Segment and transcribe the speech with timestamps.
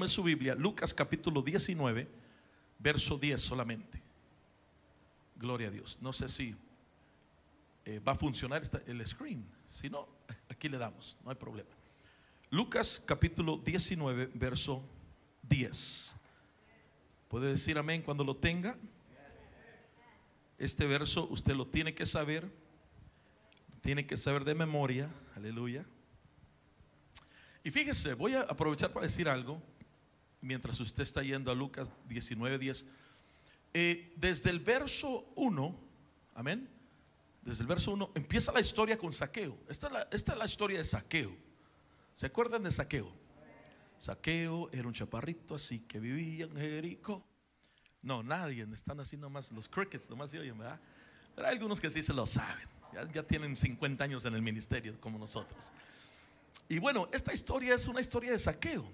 [0.00, 2.08] Tome su Biblia, Lucas capítulo 19,
[2.78, 4.00] verso 10 solamente.
[5.36, 5.98] Gloria a Dios.
[6.00, 6.56] No sé si
[7.84, 9.44] eh, va a funcionar el screen.
[9.66, 10.08] Si no,
[10.48, 11.68] aquí le damos, no hay problema.
[12.48, 14.82] Lucas capítulo 19, verso
[15.42, 16.16] 10.
[17.28, 18.78] ¿Puede decir amén cuando lo tenga?
[20.56, 22.50] Este verso usted lo tiene que saber,
[23.82, 25.84] tiene que saber de memoria, aleluya.
[27.62, 29.60] Y fíjese, voy a aprovechar para decir algo,
[30.40, 32.88] mientras usted está yendo a Lucas 19, 10.
[33.72, 35.80] Eh, desde el verso 1,
[36.34, 36.68] amén,
[37.42, 39.56] desde el verso 1, empieza la historia con Saqueo.
[39.68, 41.34] Esta es la, esta es la historia de Saqueo.
[42.14, 43.12] ¿Se acuerdan de Saqueo?
[43.98, 47.24] Saqueo era un chaparrito así que vivía en Jericó.
[48.02, 50.80] No, nadie, están así nomás, los crickets nomás se oyen, ¿verdad?
[51.34, 52.66] Pero hay algunos que sí se lo saben,
[53.12, 55.70] ya, tienen 50 años en el ministerio como nosotros.
[56.68, 58.90] Y bueno, esta historia es una historia de saqueo.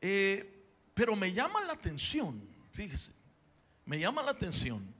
[0.00, 2.40] Eh, pero me llama la atención,
[2.72, 3.12] fíjese,
[3.84, 4.94] me llama la atención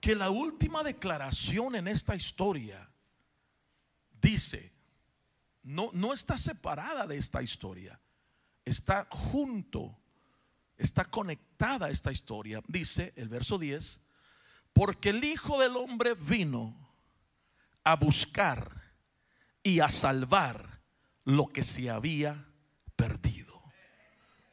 [0.00, 2.88] que la última declaración en esta historia
[4.20, 4.72] dice,
[5.62, 8.00] no, no está separada de esta historia,
[8.64, 9.96] está junto
[10.76, 12.62] está conectada esta historia.
[12.66, 14.00] Dice el verso 10,
[14.72, 16.76] porque el Hijo del Hombre vino
[17.84, 18.82] a buscar
[19.62, 20.80] y a salvar
[21.24, 22.45] lo que se había
[22.96, 23.62] perdido.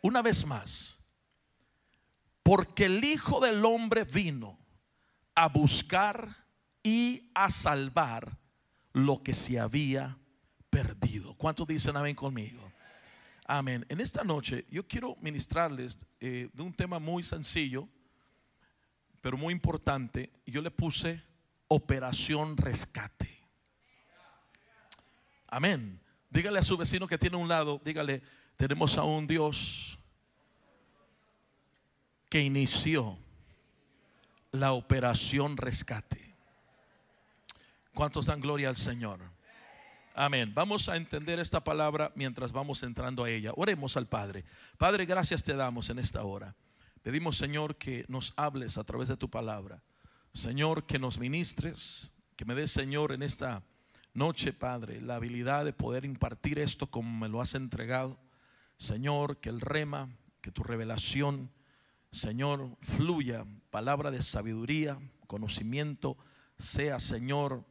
[0.01, 0.99] Una vez más,
[2.43, 4.59] porque el Hijo del Hombre vino
[5.33, 6.45] a buscar
[6.83, 8.37] y a salvar
[8.91, 10.17] lo que se había
[10.69, 11.33] perdido.
[11.35, 12.71] ¿Cuántos dicen amén conmigo?
[13.45, 13.85] Amén.
[13.89, 17.87] En esta noche yo quiero ministrarles eh, de un tema muy sencillo,
[19.21, 20.31] pero muy importante.
[20.45, 21.23] Yo le puse
[21.67, 23.41] operación rescate.
[25.47, 26.02] Amén.
[26.33, 28.23] Dígale a su vecino que tiene un lado, dígale,
[28.57, 29.99] tenemos a un Dios
[32.27, 33.19] que inició
[34.51, 36.35] la operación rescate.
[37.93, 39.19] ¿Cuántos dan gloria al Señor?
[40.15, 40.51] Amén.
[40.55, 43.51] Vamos a entender esta palabra mientras vamos entrando a ella.
[43.55, 44.43] Oremos al Padre.
[44.79, 46.55] Padre, gracias te damos en esta hora.
[47.03, 49.83] Pedimos, Señor, que nos hables a través de tu palabra.
[50.33, 53.61] Señor, que nos ministres, que me des, Señor, en esta
[54.13, 58.17] noche, Padre, la habilidad de poder impartir esto como me lo has entregado.
[58.77, 60.09] Señor, que el rema,
[60.41, 61.51] que tu revelación,
[62.11, 66.17] Señor, fluya, palabra de sabiduría, conocimiento,
[66.57, 67.65] sea, Señor,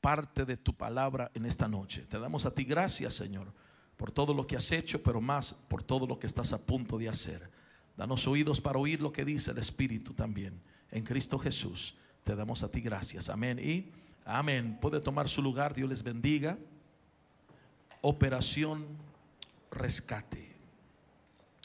[0.00, 2.02] parte de tu palabra en esta noche.
[2.02, 3.52] Te damos a ti gracias, Señor,
[3.96, 6.98] por todo lo que has hecho, pero más por todo lo que estás a punto
[6.98, 7.50] de hacer.
[7.96, 10.60] Danos oídos para oír lo que dice el Espíritu también.
[10.90, 13.30] En Cristo Jesús te damos a ti gracias.
[13.30, 13.90] Amén y
[14.26, 14.78] amén.
[14.80, 15.72] Puede tomar su lugar.
[15.72, 16.58] Dios les bendiga.
[18.02, 18.86] Operación
[19.70, 20.54] rescate.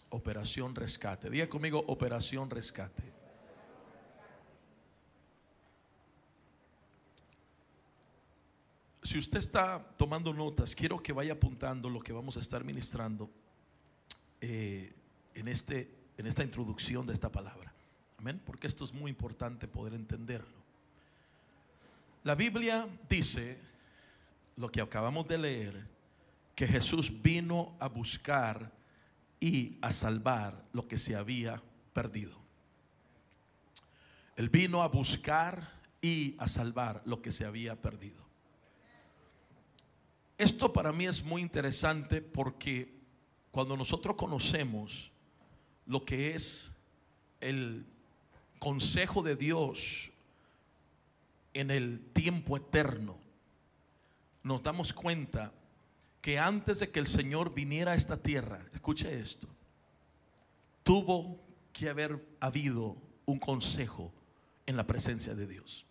[0.10, 1.30] Operación rescate.
[1.30, 3.22] Diga conmigo, operación rescate.
[9.04, 13.30] Si usted está tomando notas, quiero que vaya apuntando lo que vamos a estar ministrando
[14.40, 14.94] eh,
[15.34, 17.74] en, este, en esta introducción de esta palabra.
[18.18, 20.61] Amén, porque esto es muy importante poder entenderlo.
[22.24, 23.58] La Biblia dice,
[24.58, 25.88] lo que acabamos de leer,
[26.56, 28.72] que Jesús vino a buscar
[29.40, 31.62] y a salvar lo que se había
[31.94, 32.40] perdido.
[34.36, 35.68] Él vino a buscar
[36.00, 38.22] y a salvar lo que se había perdido.
[40.38, 42.92] Esto para mí es muy interesante porque
[43.52, 45.12] cuando nosotros conocemos
[45.86, 46.72] lo que es
[47.40, 47.86] el
[48.60, 50.12] consejo de Dios
[51.54, 53.18] en el tiempo eterno,
[54.44, 55.52] nos damos cuenta
[56.22, 59.48] que antes de que el Señor viniera a esta tierra, escuche esto,
[60.84, 61.40] tuvo
[61.74, 62.96] que haber habido
[63.26, 64.12] un consejo
[64.66, 65.86] en la presencia de Dios.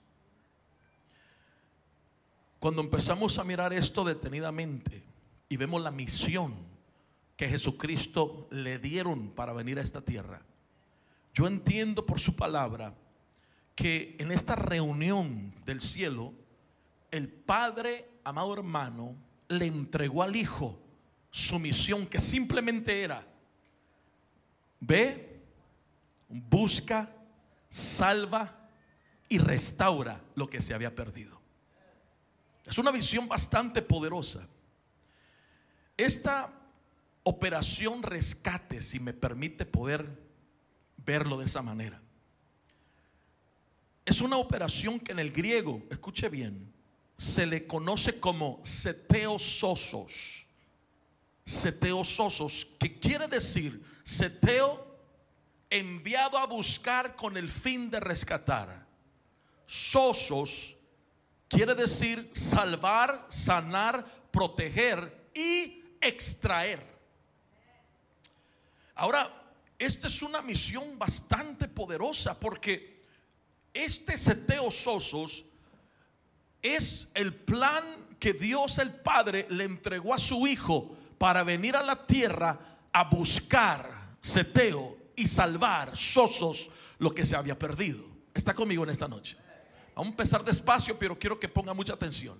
[2.58, 5.02] Cuando empezamos a mirar esto detenidamente
[5.48, 6.54] y vemos la misión
[7.36, 10.42] que Jesucristo le dieron para venir a esta tierra,
[11.32, 12.94] yo entiendo por su palabra
[13.80, 16.34] que en esta reunión del cielo,
[17.10, 19.16] el Padre, amado hermano,
[19.48, 20.78] le entregó al Hijo
[21.30, 23.26] su misión que simplemente era,
[24.80, 25.40] ve,
[26.28, 27.10] busca,
[27.70, 28.68] salva
[29.30, 31.40] y restaura lo que se había perdido.
[32.66, 34.46] Es una visión bastante poderosa.
[35.96, 36.52] Esta
[37.22, 40.20] operación rescate, si me permite poder
[40.98, 42.02] verlo de esa manera,
[44.10, 46.74] es una operación que en el griego, escuche bien,
[47.16, 50.46] se le conoce como seteososos.
[51.44, 54.98] seteos sosos, que quiere decir seteo
[55.68, 58.84] enviado a buscar con el fin de rescatar.
[59.66, 60.74] Sosos
[61.48, 66.84] quiere decir salvar, sanar, proteger y extraer.
[68.96, 72.99] Ahora, esta es una misión bastante poderosa porque
[73.72, 75.44] este seteo sosos
[76.62, 77.84] es el plan
[78.18, 83.04] que Dios el Padre le entregó a su Hijo para venir a la tierra a
[83.04, 88.04] buscar seteo y salvar sosos lo que se había perdido.
[88.34, 89.36] Está conmigo en esta noche.
[89.94, 92.38] Vamos a empezar despacio, pero quiero que ponga mucha atención.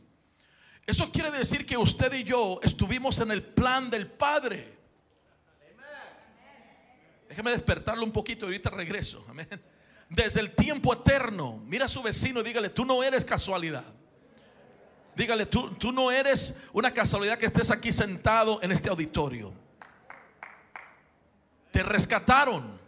[0.87, 4.79] Eso quiere decir que usted y yo estuvimos en el plan del Padre.
[7.29, 9.25] Déjeme despertarlo un poquito y ahorita regreso.
[10.11, 11.62] Desde el tiempo eterno.
[11.65, 13.85] Mira a su vecino y dígale, tú no eres casualidad.
[15.17, 19.53] Dígale, tú, tú no eres una casualidad que estés aquí sentado en este auditorio.
[21.71, 22.79] Te rescataron.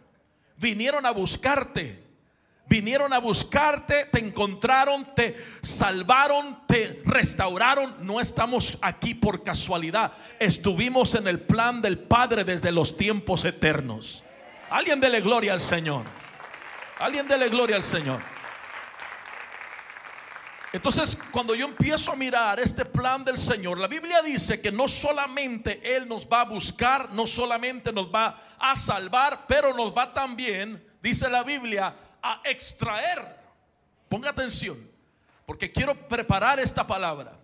[0.57, 2.03] Vinieron a buscarte.
[2.65, 7.97] Vinieron a buscarte, te encontraron, te salvaron, te restauraron.
[7.99, 10.13] No estamos aquí por casualidad.
[10.39, 14.23] Estuvimos en el plan del Padre desde los tiempos eternos.
[14.69, 16.22] Alguien dele gloria al Señor.
[16.99, 18.21] Alguien dele gloria al Señor.
[20.73, 24.87] Entonces, cuando yo empiezo a mirar este plan del Señor, la Biblia dice que no
[24.87, 30.11] solamente Él nos va a buscar, no solamente nos va a salvar, pero nos va
[30.11, 33.39] también, dice la Biblia, a extraer.
[34.09, 34.89] Ponga atención,
[35.45, 37.37] porque quiero preparar esta palabra.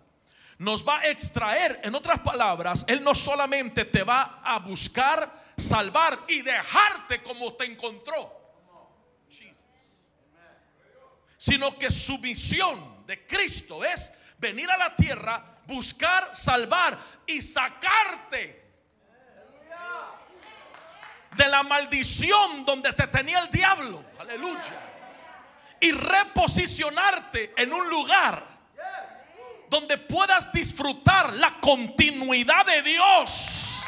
[0.58, 6.18] Nos va a extraer, en otras palabras, Él no solamente te va a buscar, salvar
[6.26, 8.39] y dejarte como te encontró,
[11.40, 18.62] sino que su misión de Cristo es venir a la tierra, buscar, salvar y sacarte
[21.34, 24.04] de la maldición donde te tenía el diablo.
[24.18, 24.74] Aleluya.
[25.80, 28.44] Y reposicionarte en un lugar
[29.70, 33.82] donde puedas disfrutar la continuidad de Dios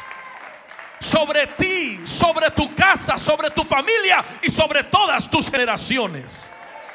[0.99, 6.51] sobre ti, sobre tu casa, sobre tu familia y sobre todas tus generaciones.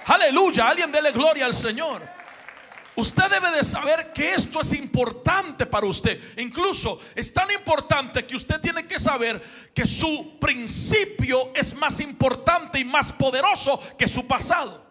[0.08, 2.08] Aleluya, alguien dele gloria al Señor.
[2.96, 6.18] Usted debe de saber que esto es importante para usted.
[6.38, 9.40] Incluso es tan importante que usted tiene que saber
[9.72, 14.87] que su principio es más importante y más poderoso que su pasado.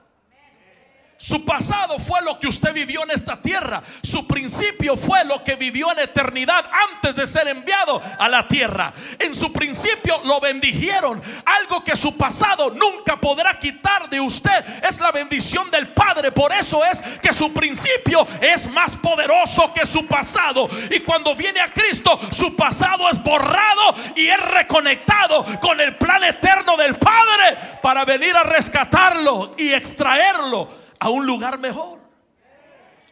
[1.19, 3.81] Su pasado fue lo que usted vivió en esta tierra.
[4.03, 8.93] Su principio fue lo que vivió en eternidad antes de ser enviado a la tierra.
[9.17, 11.19] En su principio lo bendijeron.
[11.43, 16.31] Algo que su pasado nunca podrá quitar de usted es la bendición del Padre.
[16.31, 20.69] Por eso es que su principio es más poderoso que su pasado.
[20.91, 26.23] Y cuando viene a Cristo, su pasado es borrado y es reconectado con el plan
[26.23, 31.99] eterno del Padre para venir a rescatarlo y extraerlo a un lugar mejor.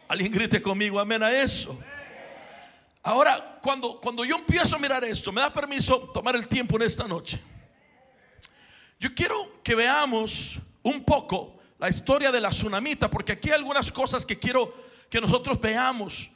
[0.08, 1.78] Alguien grite conmigo, amén a eso.
[3.02, 6.82] Ahora, cuando, cuando yo empiezo a mirar esto, me da permiso tomar el tiempo en
[6.82, 7.40] esta noche.
[8.98, 13.92] Yo quiero que veamos un poco la historia de la tsunamita, porque aquí hay algunas
[13.92, 14.74] cosas que quiero
[15.10, 16.30] que nosotros veamos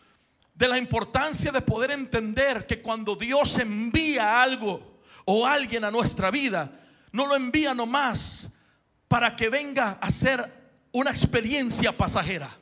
[0.54, 6.30] de la importancia de poder entender que cuando Dios envía algo o alguien a nuestra
[6.30, 6.70] vida,
[7.12, 8.50] no lo envía nomás
[9.08, 10.59] para que venga a ser
[10.92, 12.56] una experiencia pasajera,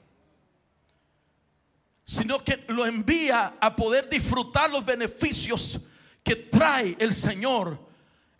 [2.05, 5.81] sino que lo envía a poder disfrutar los beneficios
[6.23, 7.79] que trae el Señor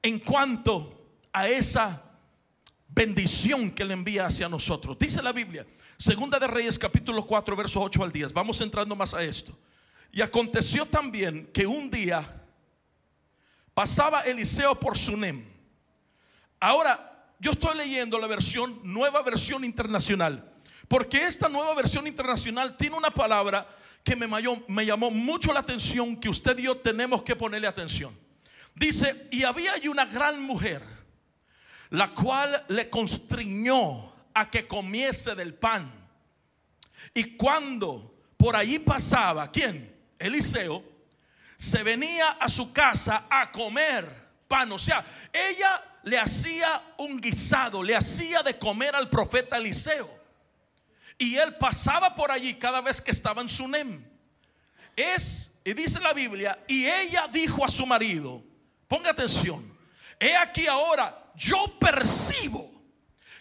[0.03, 2.03] en cuanto a esa
[2.89, 4.99] bendición que le envía hacia nosotros.
[4.99, 5.67] Dice la Biblia,
[5.99, 8.33] Segunda de Reyes capítulo 4, verso 8 al 10.
[8.33, 9.59] Vamos entrando más a esto.
[10.13, 12.41] Y aconteció también que un día
[13.75, 15.45] pasaba Eliseo por Sunem.
[16.61, 17.08] Ahora,
[17.39, 20.53] yo estoy leyendo la versión, nueva versión internacional,
[20.89, 23.67] porque esta nueva versión internacional tiene una palabra
[24.03, 28.19] que me, llamó mucho la atención, que usted y yo tenemos que ponerle atención.
[28.75, 30.83] Dice, y había allí una gran mujer,
[31.91, 35.93] la cual le constriñó a que comiese del pan.
[37.13, 39.95] Y cuando por allí pasaba, ¿quién?
[40.19, 40.85] Eliseo,
[41.57, 44.71] se venía a su casa a comer pan.
[44.73, 50.09] O sea, ella le hacía un guisado, le hacía de comer al profeta Eliseo.
[51.19, 54.05] Y él pasaba por allí cada vez que estaba en Sunem.
[54.97, 58.43] Es, y dice la Biblia, y ella dijo a su marido,
[58.87, 59.77] ponga atención,
[60.19, 62.79] he aquí ahora, yo percibo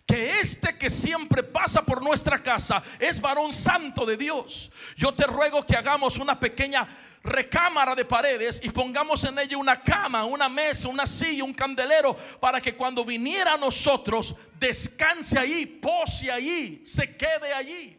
[0.05, 4.71] que este que siempre pasa por nuestra casa es varón santo de Dios.
[4.95, 6.87] Yo te ruego que hagamos una pequeña
[7.27, 12.15] recámara de paredes y pongamos en ella una cama, una mesa, una silla, un candelero,
[12.39, 17.97] para que cuando viniera a nosotros descanse allí, pose allí, se quede allí.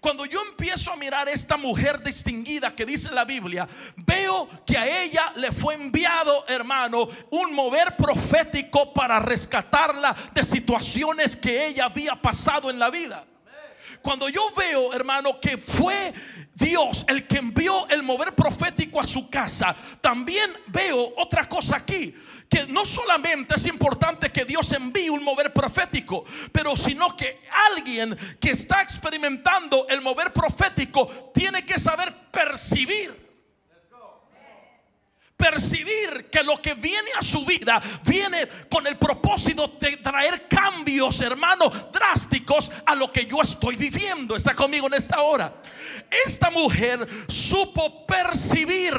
[0.00, 4.78] Cuando yo empiezo a mirar a esta mujer distinguida que dice la Biblia, veo que
[4.78, 11.84] a ella le fue enviado, hermano, un mover profético para rescatarla de situaciones que ella
[11.84, 13.26] había pasado en la vida.
[14.00, 16.14] Cuando yo veo, hermano, que fue
[16.60, 22.14] Dios el que envió el mover profético a su casa, también veo otra cosa aquí
[22.48, 27.40] que no solamente es importante que Dios envíe un mover profético, pero sino que
[27.70, 33.29] alguien que está experimentando el mover profético tiene que saber percibir
[35.40, 41.20] percibir que lo que viene a su vida viene con el propósito de traer cambios,
[41.20, 44.36] hermano, drásticos a lo que yo estoy viviendo.
[44.36, 45.54] Está conmigo en esta hora.
[46.26, 48.94] Esta mujer supo percibir.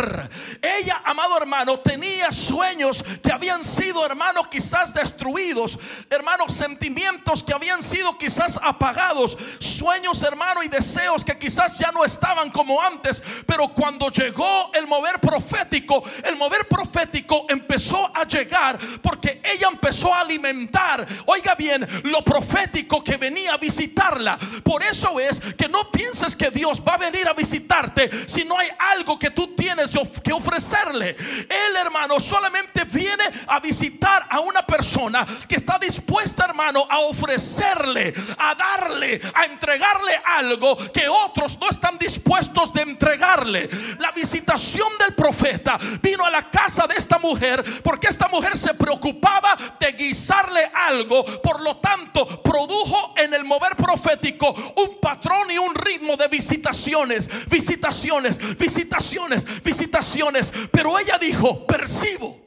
[0.62, 5.78] Ella, amado hermano, tenía sueños que habían sido, hermano, quizás destruidos.
[6.10, 9.38] Hermanos, sentimientos que habían sido quizás apagados.
[9.60, 13.22] Sueños, hermano, y deseos que quizás ya no estaban como antes.
[13.46, 20.14] Pero cuando llegó el mover profético, el mover profético empezó a llegar porque ella empezó
[20.14, 24.38] a alimentar, oiga bien, lo profético que venía a visitarla.
[24.64, 28.58] Por eso es que no pienses que Dios va a venir a visitarte si no
[28.58, 29.92] hay algo que tú tienes
[30.24, 31.16] que ofrecerle.
[31.18, 38.14] El hermano solamente viene a visitar a una persona que está dispuesta, hermano, a ofrecerle,
[38.38, 43.70] a darle, a entregarle algo que otros no están dispuestos de entregarle.
[44.00, 48.74] La visitación del profeta vino a la casa de esta mujer porque esta mujer se
[48.74, 51.24] preocupaba de guisarle algo.
[51.42, 57.30] Por lo tanto, produjo en el mover profético un patrón y un ritmo de visitaciones,
[57.50, 60.54] visitaciones, visitaciones, visitaciones.
[60.72, 62.40] Pero ella dijo, percibo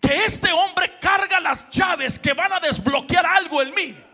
[0.00, 4.09] que este hombre carga las llaves que van a desbloquear algo en mí.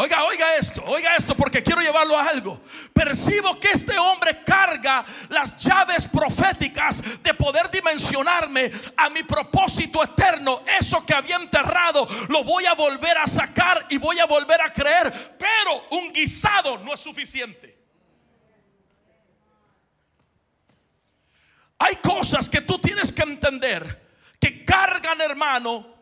[0.00, 2.62] Oiga, oiga esto, oiga esto porque quiero llevarlo a algo.
[2.92, 10.62] Percibo que este hombre carga las llaves proféticas de poder dimensionarme a mi propósito eterno.
[10.78, 14.72] Eso que había enterrado lo voy a volver a sacar y voy a volver a
[14.72, 15.36] creer.
[15.36, 17.76] Pero un guisado no es suficiente.
[21.76, 24.00] Hay cosas que tú tienes que entender
[24.38, 25.97] que cargan, hermano,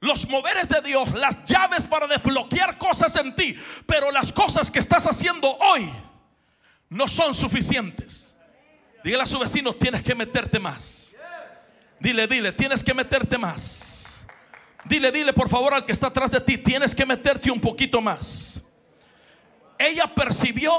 [0.00, 3.56] los moveres de Dios, las llaves para desbloquear cosas en ti.
[3.86, 5.90] Pero las cosas que estás haciendo hoy
[6.88, 8.36] no son suficientes.
[9.02, 11.14] Dígale a su vecino, tienes que meterte más.
[11.98, 14.26] Dile, dile, tienes que meterte más.
[14.84, 18.00] Dile, dile por favor al que está atrás de ti, tienes que meterte un poquito
[18.00, 18.60] más.
[19.78, 20.72] Ella percibió,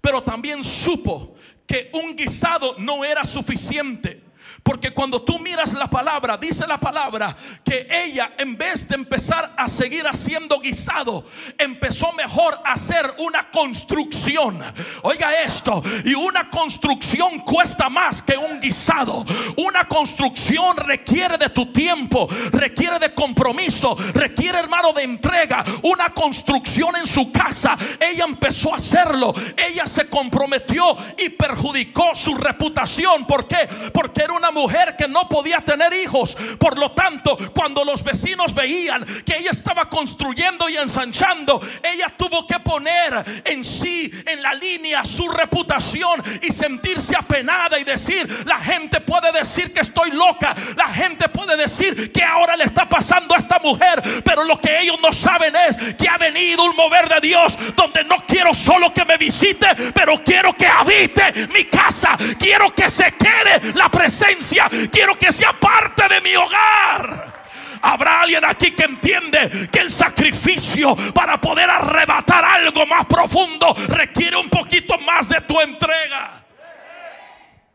[0.00, 1.34] pero también supo
[1.66, 4.22] que un guisado no era suficiente.
[4.66, 9.54] Porque cuando tú miras la palabra, dice la palabra que ella en vez de empezar
[9.56, 11.24] a seguir haciendo guisado,
[11.56, 14.60] empezó mejor a hacer una construcción.
[15.02, 19.24] Oiga esto, y una construcción cuesta más que un guisado.
[19.56, 25.64] Una construcción requiere de tu tiempo, requiere de compromiso, requiere hermano de entrega.
[25.84, 29.32] Una construcción en su casa, ella empezó a hacerlo.
[29.56, 33.28] Ella se comprometió y perjudicó su reputación.
[33.28, 33.68] ¿Por qué?
[33.92, 36.36] Porque era una mujer que no podía tener hijos.
[36.58, 42.46] Por lo tanto, cuando los vecinos veían que ella estaba construyendo y ensanchando, ella tuvo
[42.46, 48.58] que poner en sí, en la línea, su reputación y sentirse apenada y decir, la
[48.58, 53.34] gente puede decir que estoy loca, la gente puede decir que ahora le está pasando
[53.34, 57.08] a esta mujer, pero lo que ellos no saben es que ha venido un mover
[57.08, 62.16] de Dios donde no quiero solo que me visite, pero quiero que habite mi casa,
[62.38, 64.45] quiero que se quede la presencia
[64.90, 67.34] quiero que sea parte de mi hogar.
[67.82, 74.36] Habrá alguien aquí que entiende que el sacrificio para poder arrebatar algo más profundo requiere
[74.36, 76.44] un poquito más de tu entrega.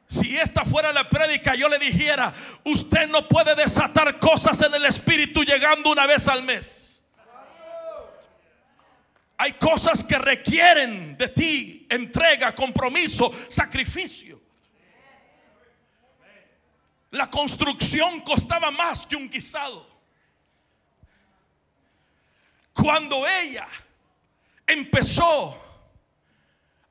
[0.07, 2.33] Si esta fuera la prédica, yo le dijera,
[2.65, 7.01] usted no puede desatar cosas en el espíritu llegando una vez al mes.
[9.37, 14.40] Hay cosas que requieren de ti entrega, compromiso, sacrificio.
[17.11, 19.89] La construcción costaba más que un guisado.
[22.73, 23.67] Cuando ella
[24.65, 25.61] empezó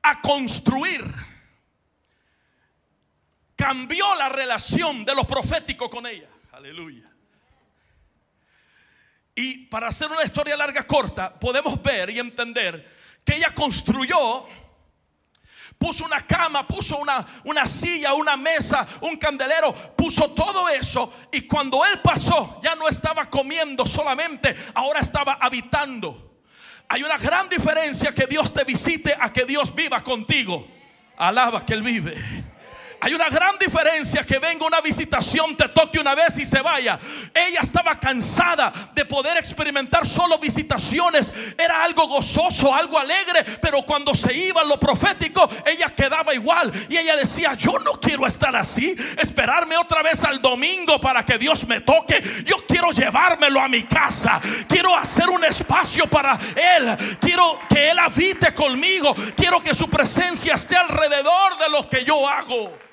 [0.03, 1.03] a construir,
[3.55, 6.29] cambió la relación de lo profético con ella.
[6.51, 7.11] Aleluya.
[9.33, 14.45] Y para hacer una historia larga corta, podemos ver y entender que ella construyó
[15.81, 21.11] puso una cama, puso una, una silla, una mesa, un candelero, puso todo eso.
[21.31, 26.35] Y cuando él pasó, ya no estaba comiendo solamente, ahora estaba habitando.
[26.87, 30.67] Hay una gran diferencia que Dios te visite a que Dios viva contigo.
[31.17, 32.50] Alaba que Él vive.
[33.03, 36.99] Hay una gran diferencia que venga una visitación, te toque una vez y se vaya.
[37.33, 41.33] Ella estaba cansada de poder experimentar solo visitaciones.
[41.57, 46.71] Era algo gozoso, algo alegre, pero cuando se iba lo profético, ella quedaba igual.
[46.89, 51.39] Y ella decía, yo no quiero estar así, esperarme otra vez al domingo para que
[51.39, 52.21] Dios me toque.
[52.45, 54.39] Yo quiero llevármelo a mi casa.
[54.67, 57.17] Quiero hacer un espacio para Él.
[57.19, 59.15] Quiero que Él habite conmigo.
[59.35, 62.90] Quiero que su presencia esté alrededor de lo que yo hago.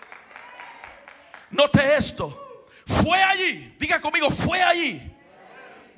[1.50, 2.66] Note esto.
[2.86, 5.14] Fue allí, diga conmigo, fue allí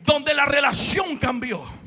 [0.03, 1.81] donde la relación cambió.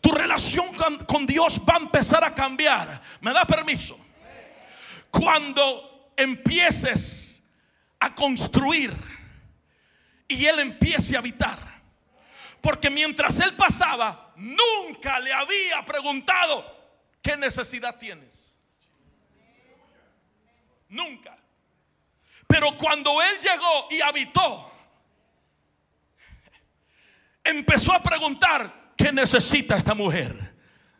[0.00, 0.66] Tu relación
[1.06, 3.00] con, Dios va a empezar a cambiar.
[3.20, 3.98] ¿Me da permiso?
[5.10, 7.42] Cuando empieces
[7.98, 8.94] a construir
[10.28, 11.58] y Él empiece a habitar.
[12.60, 16.64] Porque mientras Él pasaba, nunca le había preguntado,
[17.22, 18.60] ¿qué necesidad tienes?
[20.88, 21.36] Nunca.
[22.46, 24.70] Pero cuando él llegó y habitó,
[27.42, 30.53] empezó a preguntar, ¿qué necesita esta mujer?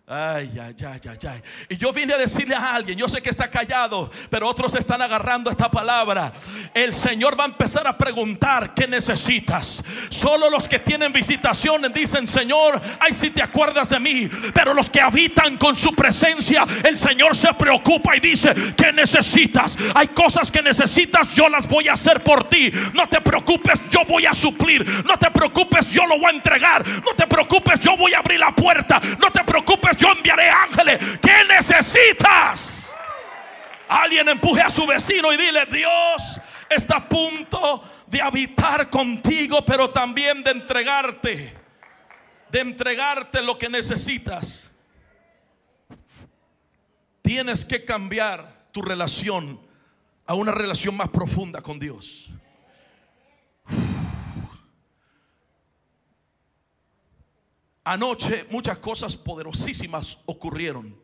[0.06, 1.42] Ay, ay, ay, ay, ay.
[1.70, 5.00] Y yo vine a decirle a alguien, yo sé que está callado, pero otros están
[5.00, 6.30] agarrando esta palabra.
[6.74, 9.82] El Señor va a empezar a preguntar, ¿qué necesitas?
[10.10, 14.28] Solo los que tienen visitaciones dicen, Señor, ay, si te acuerdas de mí.
[14.52, 19.78] Pero los que habitan con su presencia, el Señor se preocupa y dice, ¿qué necesitas?
[19.94, 22.70] Hay cosas que necesitas, yo las voy a hacer por ti.
[22.92, 24.86] No te preocupes, yo voy a suplir.
[25.06, 26.86] No te preocupes, yo lo voy a entregar.
[26.86, 29.00] No te preocupes, yo voy a abrir la puerta.
[29.18, 31.18] No te preocupes yo enviaré ángeles.
[31.20, 32.94] ¿Qué necesitas?
[33.88, 39.90] Alguien empuje a su vecino y dile, Dios está a punto de habitar contigo, pero
[39.90, 41.54] también de entregarte,
[42.50, 44.70] de entregarte lo que necesitas.
[47.22, 49.60] Tienes que cambiar tu relación
[50.26, 52.30] a una relación más profunda con Dios.
[57.84, 60.98] Anoche muchas cosas poderosísimas ocurrieron.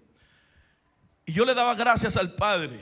[1.27, 2.81] Y yo le daba gracias al Padre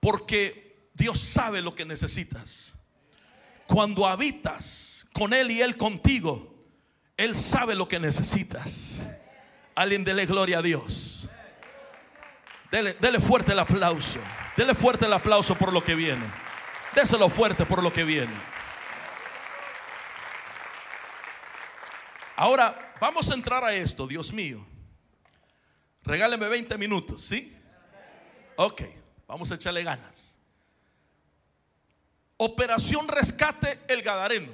[0.00, 2.72] porque Dios sabe lo que necesitas.
[3.66, 6.54] Cuando habitas con Él y Él contigo,
[7.16, 9.00] Él sabe lo que necesitas.
[9.74, 11.28] Alguien dele gloria a Dios.
[12.70, 14.18] Dele, dele, fuerte el aplauso.
[14.56, 16.24] Dele fuerte el aplauso por lo que viene.
[16.94, 18.32] Déselo fuerte por lo que viene.
[22.36, 24.64] Ahora, vamos a entrar a esto, Dios mío.
[26.04, 27.56] Regáleme 20 minutos, ¿sí?
[28.56, 28.82] Ok,
[29.26, 30.36] vamos a echarle ganas.
[32.36, 34.52] Operación Rescate El Gadareno.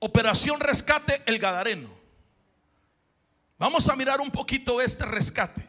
[0.00, 1.88] Operación Rescate El Gadareno.
[3.58, 5.68] Vamos a mirar un poquito este rescate.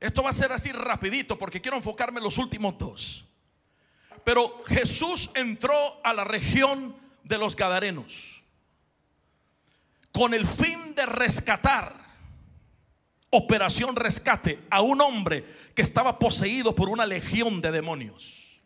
[0.00, 3.24] Esto va a ser así rapidito porque quiero enfocarme en los últimos dos.
[4.24, 8.34] Pero Jesús entró a la región de los Gadarenos
[10.14, 11.92] con el fin de rescatar,
[13.30, 18.60] operación rescate, a un hombre que estaba poseído por una legión de demonios.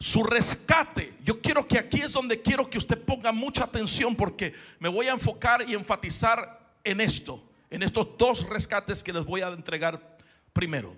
[0.00, 4.52] Su rescate, yo quiero que aquí es donde quiero que usted ponga mucha atención porque
[4.80, 7.40] me voy a enfocar y enfatizar en esto,
[7.70, 10.18] en estos dos rescates que les voy a entregar
[10.52, 10.96] primero.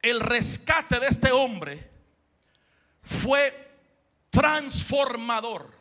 [0.00, 1.90] El rescate de este hombre
[3.02, 3.65] fue
[4.36, 5.72] transformador.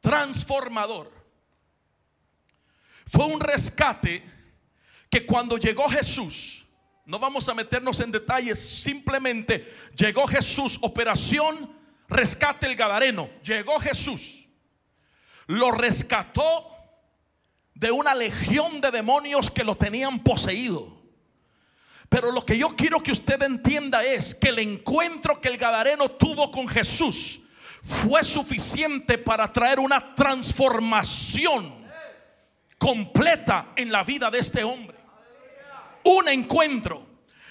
[0.00, 1.12] Transformador.
[3.06, 4.22] Fue un rescate
[5.10, 6.66] que cuando llegó Jesús,
[7.04, 11.76] no vamos a meternos en detalles, simplemente llegó Jesús, operación
[12.08, 14.48] rescate el Gadareno, llegó Jesús,
[15.46, 16.70] lo rescató
[17.74, 20.97] de una legión de demonios que lo tenían poseído.
[22.08, 26.10] Pero lo que yo quiero que usted entienda es que el encuentro que el Gadareno
[26.10, 27.40] tuvo con Jesús
[27.82, 31.74] fue suficiente para traer una transformación
[32.78, 34.96] completa en la vida de este hombre.
[36.04, 37.06] Un encuentro.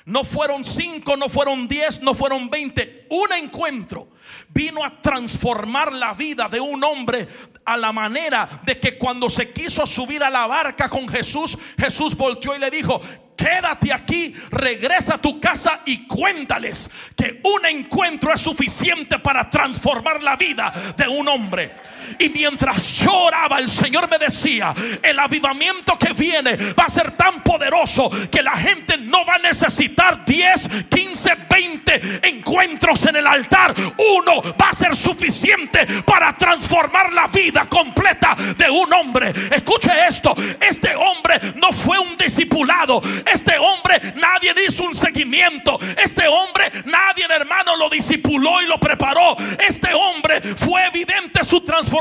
[0.06, 3.06] No fueron cinco, no fueron diez, no fueron veinte.
[3.10, 4.10] Un encuentro
[4.50, 7.28] vino a transformar la vida de un hombre
[7.65, 12.15] a la manera de que cuando se quiso subir a la barca con Jesús, Jesús
[12.15, 13.02] volteó y le dijo,
[13.38, 20.21] quédate aquí, regresa a tu casa y cuéntales que un encuentro es suficiente para transformar
[20.21, 21.71] la vida de un hombre.
[22.20, 27.12] Y mientras yo oraba, el Señor me decía, el avivamiento que viene va a ser
[27.12, 33.28] tan poderoso que la gente no va a necesitar 10, 15, 20 encuentros en el
[33.28, 33.74] altar.
[33.98, 39.34] Uno va a ser suficiente para transformar la vida completa de un hombre.
[39.52, 43.02] Escuche esto, este hombre no fue un discipulado.
[43.32, 45.80] Este hombre nadie hizo un seguimiento.
[45.98, 49.36] Este hombre nadie hermano lo discipuló y lo preparó.
[49.67, 51.96] Este hombre fue evidente su transformación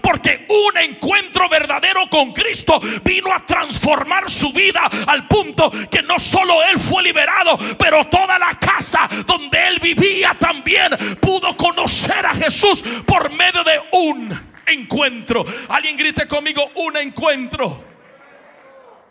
[0.00, 6.18] porque un encuentro verdadero con Cristo vino a transformar su vida al punto que no
[6.18, 12.34] solo él fue liberado, pero toda la casa donde él vivía también pudo conocer a
[12.34, 15.44] Jesús por medio de un encuentro.
[15.68, 17.91] Alguien grite conmigo, un encuentro.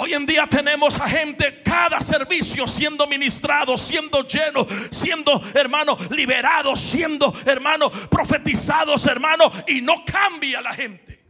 [0.04, 6.76] Hoy en día tenemos a gente cada servicio siendo ministrado, siendo lleno, siendo hermano liberado,
[6.76, 11.24] siendo hermano profetizados, hermano, y no cambia la gente.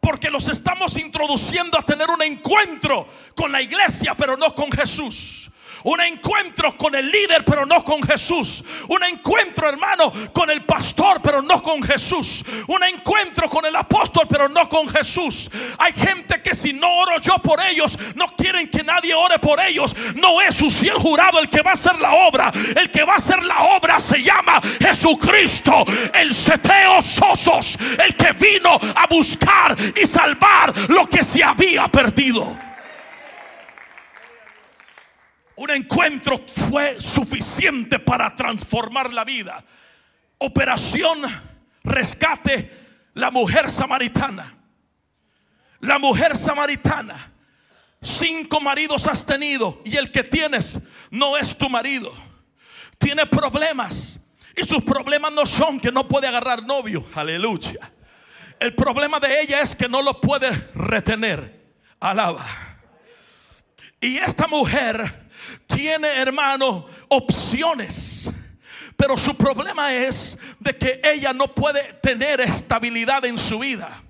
[0.00, 5.51] Porque los estamos introduciendo a tener un encuentro con la iglesia, pero no con Jesús.
[5.84, 8.64] Un encuentro con el líder, pero no con Jesús.
[8.88, 12.44] Un encuentro, hermano, con el pastor, pero no con Jesús.
[12.68, 15.50] Un encuentro con el apóstol, pero no con Jesús.
[15.78, 19.60] Hay gente que si no oro yo por ellos, no quieren que nadie ore por
[19.60, 19.94] ellos.
[20.14, 22.52] No es su fiel jurado el que va a hacer la obra.
[22.76, 28.32] El que va a hacer la obra se llama Jesucristo, el seteo sosos, el que
[28.32, 32.71] vino a buscar y salvar lo que se había perdido.
[35.56, 39.62] Un encuentro fue suficiente para transformar la vida.
[40.38, 41.22] Operación
[41.84, 42.70] rescate
[43.14, 44.58] la mujer samaritana.
[45.80, 47.32] La mujer samaritana.
[48.00, 52.12] Cinco maridos has tenido y el que tienes no es tu marido.
[52.98, 54.20] Tiene problemas
[54.56, 57.04] y sus problemas no son que no puede agarrar novio.
[57.14, 57.92] Aleluya.
[58.58, 61.62] El problema de ella es que no lo puede retener.
[62.00, 62.44] Alaba.
[64.00, 65.21] Y esta mujer
[65.74, 68.30] tiene, hermano, opciones.
[68.96, 74.02] Pero su problema es de que ella no puede tener estabilidad en su vida.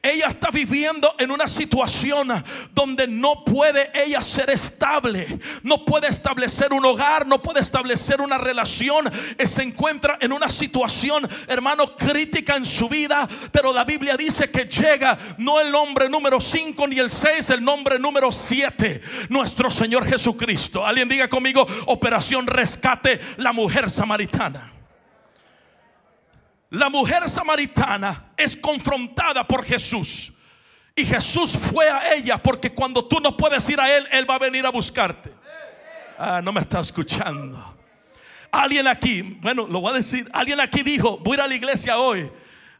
[0.00, 2.28] Ella está viviendo en una situación
[2.72, 8.38] donde no puede ella ser estable, no puede establecer un hogar, no puede establecer una
[8.38, 9.10] relación.
[9.36, 13.28] Eh, se encuentra en una situación, hermano, crítica en su vida.
[13.50, 17.64] Pero la Biblia dice que llega no el nombre número 5 ni el 6, el
[17.64, 20.86] nombre número 7, nuestro Señor Jesucristo.
[20.86, 24.77] Alguien diga conmigo, operación rescate la mujer samaritana.
[26.70, 30.32] La mujer samaritana es confrontada por Jesús.
[30.94, 34.34] Y Jesús fue a ella porque cuando tú no puedes ir a Él, Él va
[34.34, 35.32] a venir a buscarte.
[36.18, 37.74] Ah, no me está escuchando.
[38.50, 41.54] Alguien aquí, bueno, lo voy a decir, alguien aquí dijo, voy a ir a la
[41.54, 42.30] iglesia hoy.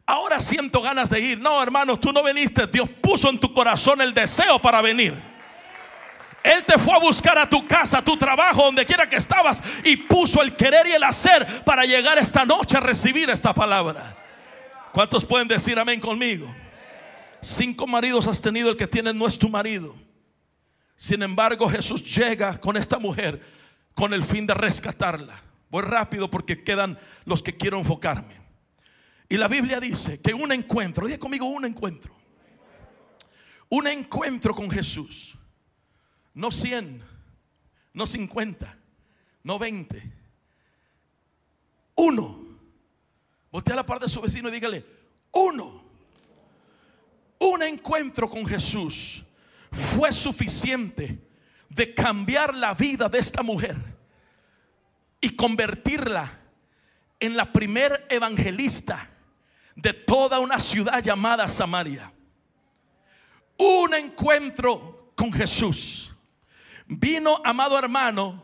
[0.04, 1.38] Ahora siento ganas de ir.
[1.38, 2.66] No, hermano, tú no viniste.
[2.66, 5.14] Dios puso en tu corazón el deseo para venir.
[6.68, 9.96] Te fue a buscar a tu casa, a tu trabajo, donde quiera que estabas, y
[9.96, 14.14] puso el querer y el hacer para llegar esta noche a recibir esta palabra.
[14.92, 16.54] ¿Cuántos pueden decir amén conmigo?
[17.40, 19.94] Cinco maridos has tenido, el que tienes no es tu marido.
[20.94, 23.40] Sin embargo, Jesús llega con esta mujer
[23.94, 25.40] con el fin de rescatarla.
[25.70, 28.34] Voy rápido porque quedan los que quiero enfocarme.
[29.26, 32.14] Y la Biblia dice que un encuentro, diga conmigo un encuentro.
[33.70, 35.38] Un encuentro con Jesús
[36.34, 37.02] no 100,
[37.92, 38.76] no 50,
[39.42, 40.12] no 20.
[41.96, 42.46] Uno.
[43.50, 44.84] Voltea a la parte de su vecino y dígale,
[45.32, 45.84] uno.
[47.40, 49.24] Un encuentro con Jesús
[49.70, 51.18] fue suficiente
[51.68, 53.76] de cambiar la vida de esta mujer
[55.20, 56.38] y convertirla
[57.20, 59.10] en la primer evangelista
[59.74, 62.12] de toda una ciudad llamada Samaria.
[63.56, 66.07] Un encuentro con Jesús
[66.88, 68.42] vino, amado hermano,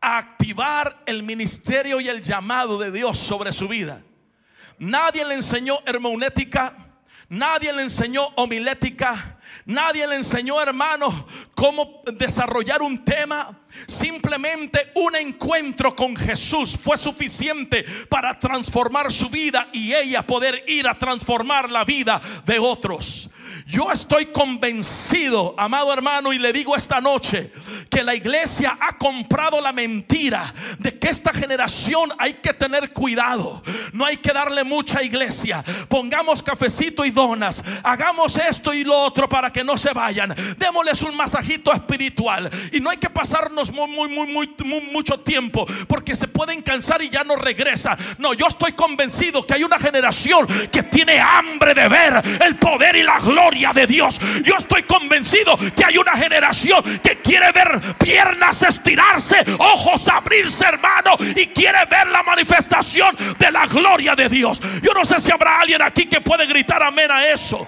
[0.00, 4.02] a activar el ministerio y el llamado de Dios sobre su vida.
[4.78, 6.76] Nadie le enseñó hermenética,
[7.28, 13.60] nadie le enseñó homilética, nadie le enseñó, hermano, cómo desarrollar un tema.
[13.86, 20.86] Simplemente un encuentro con Jesús fue suficiente para transformar su vida y ella poder ir
[20.88, 23.30] a transformar la vida de otros.
[23.66, 27.50] Yo estoy convencido, amado hermano, y le digo esta noche
[27.88, 33.62] que la iglesia ha comprado la mentira de que esta generación hay que tener cuidado.
[33.94, 35.64] No hay que darle mucha iglesia.
[35.88, 37.64] Pongamos cafecito y donas.
[37.82, 40.34] Hagamos esto y lo otro para que no se vayan.
[40.58, 42.50] Démosles un masajito espiritual.
[42.70, 47.00] Y no hay que pasarnos muy, muy, muy, muy, mucho tiempo porque se pueden cansar
[47.00, 47.96] y ya no regresa.
[48.18, 52.96] No, yo estoy convencido que hay una generación que tiene hambre de ver el poder
[52.96, 54.20] y la gloria de Dios.
[54.42, 61.16] Yo estoy convencido que hay una generación que quiere ver piernas estirarse, ojos abrirse, hermano,
[61.36, 64.60] y quiere ver la manifestación de la gloria de Dios.
[64.82, 67.66] Yo no sé si habrá alguien aquí que puede gritar amén a eso.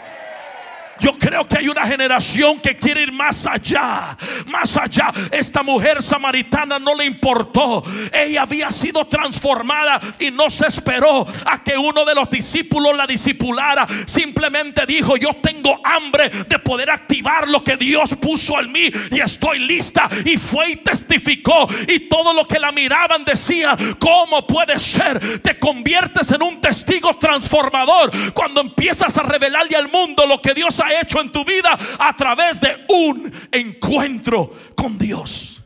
[1.01, 5.13] Yo creo que hay una generación que quiere ir más allá, más allá.
[5.31, 7.83] Esta mujer samaritana no le importó.
[8.13, 13.07] Ella había sido transformada y no se esperó a que uno de los discípulos la
[13.07, 13.87] discipulara.
[14.07, 19.21] Simplemente dijo, yo tengo hambre de poder activar lo que Dios puso en mí y
[19.21, 20.09] estoy lista.
[20.25, 21.67] Y fue y testificó.
[21.89, 25.41] Y todo lo que la miraban decía, ¿cómo puede ser?
[25.43, 30.81] Te conviertes en un testigo transformador cuando empiezas a revelarle al mundo lo que Dios
[30.81, 35.63] ha hecho en tu vida a través de un encuentro con Dios.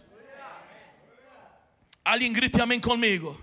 [2.04, 3.40] Alguien grite amén conmigo.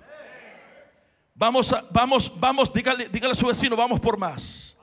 [1.35, 4.75] Vamos, a, vamos, vamos, dígale, dígale a su vecino, vamos por más.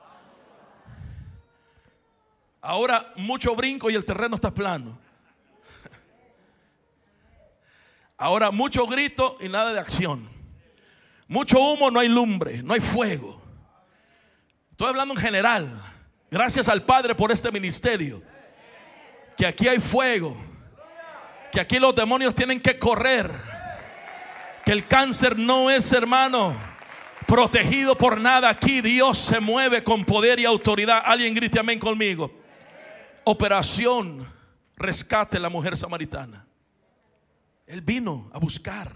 [2.61, 4.97] Ahora mucho brinco y el terreno está plano.
[8.17, 10.27] Ahora mucho grito y nada de acción.
[11.27, 13.41] Mucho humo, no hay lumbre, no hay fuego.
[14.71, 15.94] Estoy hablando en general.
[16.35, 18.21] Gracias al Padre por este ministerio.
[19.37, 20.35] Que aquí hay fuego.
[21.49, 23.31] Que aquí los demonios tienen que correr.
[24.65, 26.53] Que el cáncer no es, hermano,
[27.25, 28.49] protegido por nada.
[28.49, 31.03] Aquí Dios se mueve con poder y autoridad.
[31.05, 32.29] Alguien grite amén conmigo.
[33.23, 34.29] Operación
[34.75, 36.45] rescate la mujer samaritana.
[37.65, 38.91] Él vino a buscar.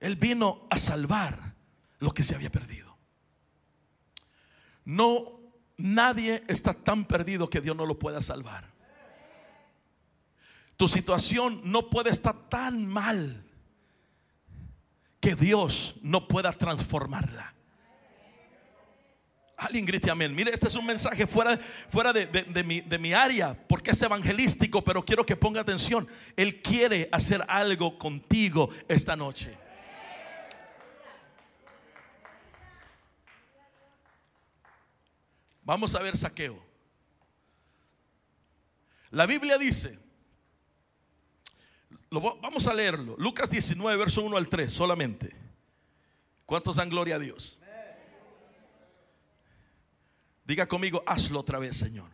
[0.00, 1.54] Él vino a salvar
[1.98, 2.94] lo que se había perdido.
[4.84, 5.37] No
[5.78, 8.64] Nadie está tan perdido que Dios no lo pueda salvar.
[10.76, 13.44] Tu situación no puede estar tan mal
[15.20, 17.54] que Dios no pueda transformarla.
[19.56, 20.34] Alguien grite amén.
[20.34, 24.02] Mire, este es un mensaje fuera, fuera de, de, mi, de mi área, porque es
[24.02, 26.08] evangelístico, pero quiero que ponga atención.
[26.36, 29.56] Él quiere hacer algo contigo esta noche.
[35.68, 36.58] Vamos a ver saqueo.
[39.10, 39.98] La Biblia dice,
[42.10, 45.36] vamos a leerlo, Lucas 19, verso 1 al 3 solamente.
[46.46, 47.60] ¿Cuántos dan gloria a Dios?
[50.46, 52.10] Diga conmigo, hazlo otra vez, Señor.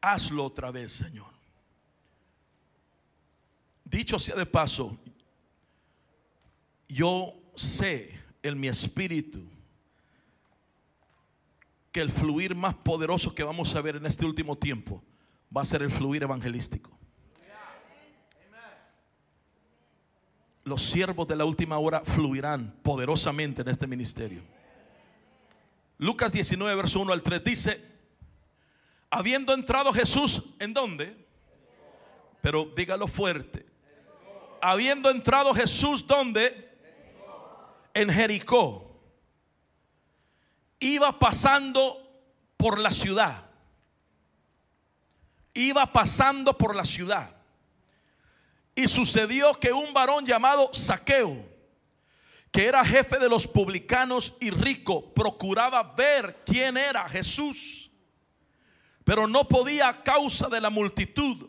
[0.00, 1.32] Hazlo otra vez, Señor.
[3.84, 4.98] Dicho sea de paso,
[6.88, 9.42] yo sé en mi espíritu
[11.90, 15.02] que el fluir más poderoso que vamos a ver en este último tiempo
[15.56, 16.96] va a ser el fluir evangelístico.
[20.64, 24.42] Los siervos de la última hora fluirán poderosamente en este ministerio.
[25.98, 27.84] Lucas 19, verso 1 al 3 dice,
[29.08, 31.16] habiendo entrado Jesús, ¿en dónde?
[32.42, 33.64] Pero dígalo fuerte.
[34.60, 36.73] Habiendo entrado Jesús, ¿dónde?
[37.94, 39.00] En Jericó,
[40.80, 42.04] iba pasando
[42.56, 43.44] por la ciudad.
[45.54, 47.30] Iba pasando por la ciudad.
[48.74, 51.48] Y sucedió que un varón llamado Saqueo,
[52.50, 57.90] que era jefe de los publicanos y rico, procuraba ver quién era Jesús,
[59.04, 61.48] pero no podía a causa de la multitud,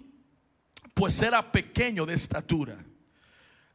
[0.93, 2.84] pues era pequeño de estatura.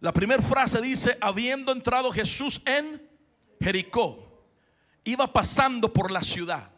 [0.00, 3.06] La primera frase dice, habiendo entrado Jesús en
[3.60, 4.46] Jericó,
[5.04, 6.70] iba pasando por la ciudad.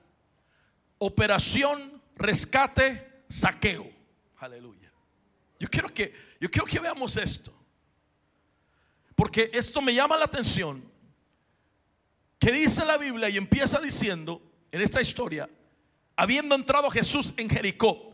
[0.98, 3.88] Operación, rescate, saqueo.
[4.38, 4.92] Aleluya.
[5.58, 7.54] Yo quiero que, yo quiero que veamos esto.
[9.14, 10.82] Porque esto me llama la atención.
[12.40, 15.48] Que dice la Biblia y empieza diciendo en esta historia,
[16.16, 18.12] habiendo entrado Jesús en Jericó,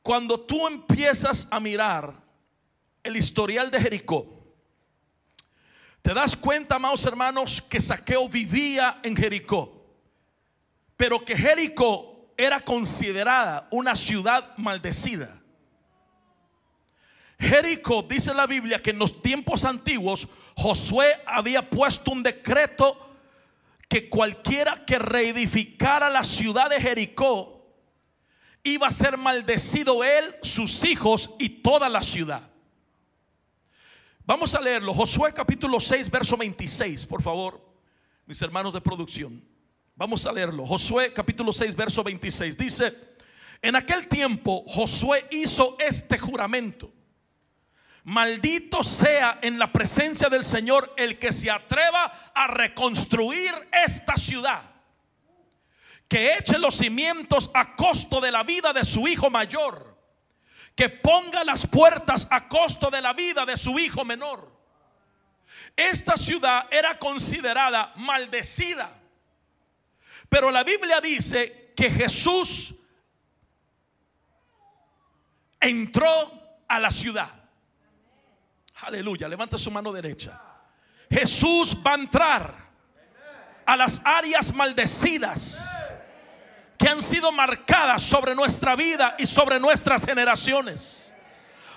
[0.00, 2.22] cuando tú empiezas a mirar
[3.02, 4.35] el historial de Jericó,
[6.06, 9.84] te das cuenta, amados hermanos, que Saqueo vivía en Jericó,
[10.96, 15.42] pero que Jericó era considerada una ciudad maldecida.
[17.40, 23.16] Jericó, dice la Biblia, que en los tiempos antiguos Josué había puesto un decreto
[23.88, 27.66] que cualquiera que reedificara la ciudad de Jericó
[28.62, 32.48] iba a ser maldecido él, sus hijos y toda la ciudad.
[34.26, 34.92] Vamos a leerlo.
[34.92, 37.60] Josué capítulo 6, verso 26, por favor,
[38.26, 39.40] mis hermanos de producción.
[39.94, 40.66] Vamos a leerlo.
[40.66, 42.58] Josué capítulo 6, verso 26.
[42.58, 42.92] Dice,
[43.62, 46.92] en aquel tiempo Josué hizo este juramento.
[48.02, 53.52] Maldito sea en la presencia del Señor el que se atreva a reconstruir
[53.84, 54.62] esta ciudad.
[56.08, 59.95] Que eche los cimientos a costo de la vida de su hijo mayor.
[60.76, 64.54] Que ponga las puertas a costo de la vida de su hijo menor.
[65.74, 68.92] Esta ciudad era considerada maldecida.
[70.28, 72.74] Pero la Biblia dice que Jesús
[75.60, 77.30] entró a la ciudad.
[78.82, 80.40] Aleluya, levanta su mano derecha.
[81.10, 82.66] Jesús va a entrar
[83.64, 85.64] a las áreas maldecidas
[86.78, 91.14] que han sido marcadas sobre nuestra vida y sobre nuestras generaciones.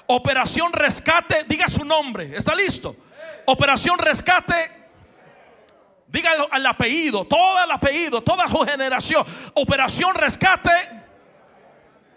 [0.07, 2.95] Operación Rescate, diga su nombre, ¿está listo?
[3.45, 4.71] Operación Rescate,
[6.07, 9.25] dígalo al apellido, todo el apellido, toda su generación.
[9.53, 10.99] Operación Rescate.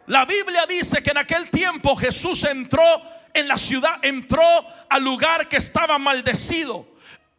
[0.07, 2.83] La Biblia dice que en aquel tiempo Jesús entró
[3.35, 4.43] en la ciudad, entró
[4.89, 6.87] al lugar que estaba maldecido.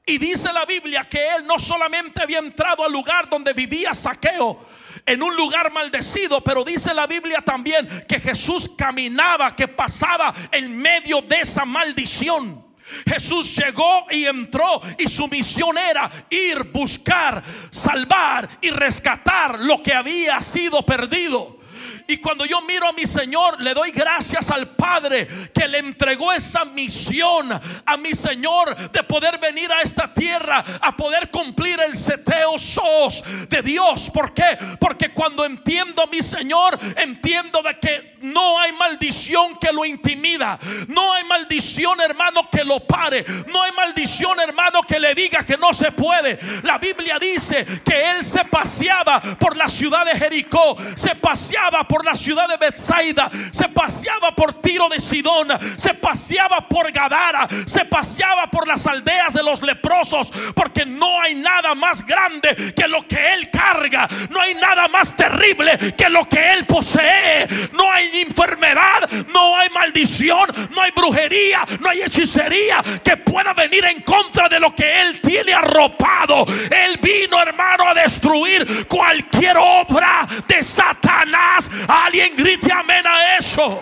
[0.05, 4.65] Y dice la Biblia que él no solamente había entrado al lugar donde vivía saqueo,
[5.05, 10.77] en un lugar maldecido, pero dice la Biblia también que Jesús caminaba, que pasaba en
[10.77, 12.63] medio de esa maldición.
[13.07, 19.93] Jesús llegó y entró y su misión era ir, buscar, salvar y rescatar lo que
[19.93, 21.62] había sido perdido.
[22.07, 26.31] Y cuando yo miro a mi Señor, le doy gracias al Padre que le entregó
[26.31, 27.51] esa misión
[27.85, 33.23] a mi Señor de poder venir a esta tierra a poder cumplir el seteo sos
[33.49, 34.09] de Dios.
[34.11, 34.57] ¿Por qué?
[34.79, 40.57] Porque cuando entiendo a mi Señor, entiendo de que no hay maldición que lo intimida.
[40.87, 43.25] No hay maldición, hermano, que lo pare.
[43.47, 46.39] No hay maldición, hermano, que le diga que no se puede.
[46.63, 51.92] La Biblia dice que él se paseaba por la ciudad de Jericó, se paseaba por
[52.05, 57.85] la ciudad de Bethsaida, se paseaba por Tiro de Sidón, se paseaba por Gadara, se
[57.85, 63.05] paseaba por las aldeas de los leprosos, porque no hay nada más grande que lo
[63.07, 68.21] que él carga, no hay nada más terrible que lo que él posee, no hay
[68.21, 74.47] enfermedad, no hay maldición, no hay brujería, no hay hechicería que pueda venir en contra
[74.49, 76.45] de lo que él tiene arropado.
[76.69, 83.81] Él vino, hermano, a destruir cualquier obra de Satanás Alguien grite amén a eso.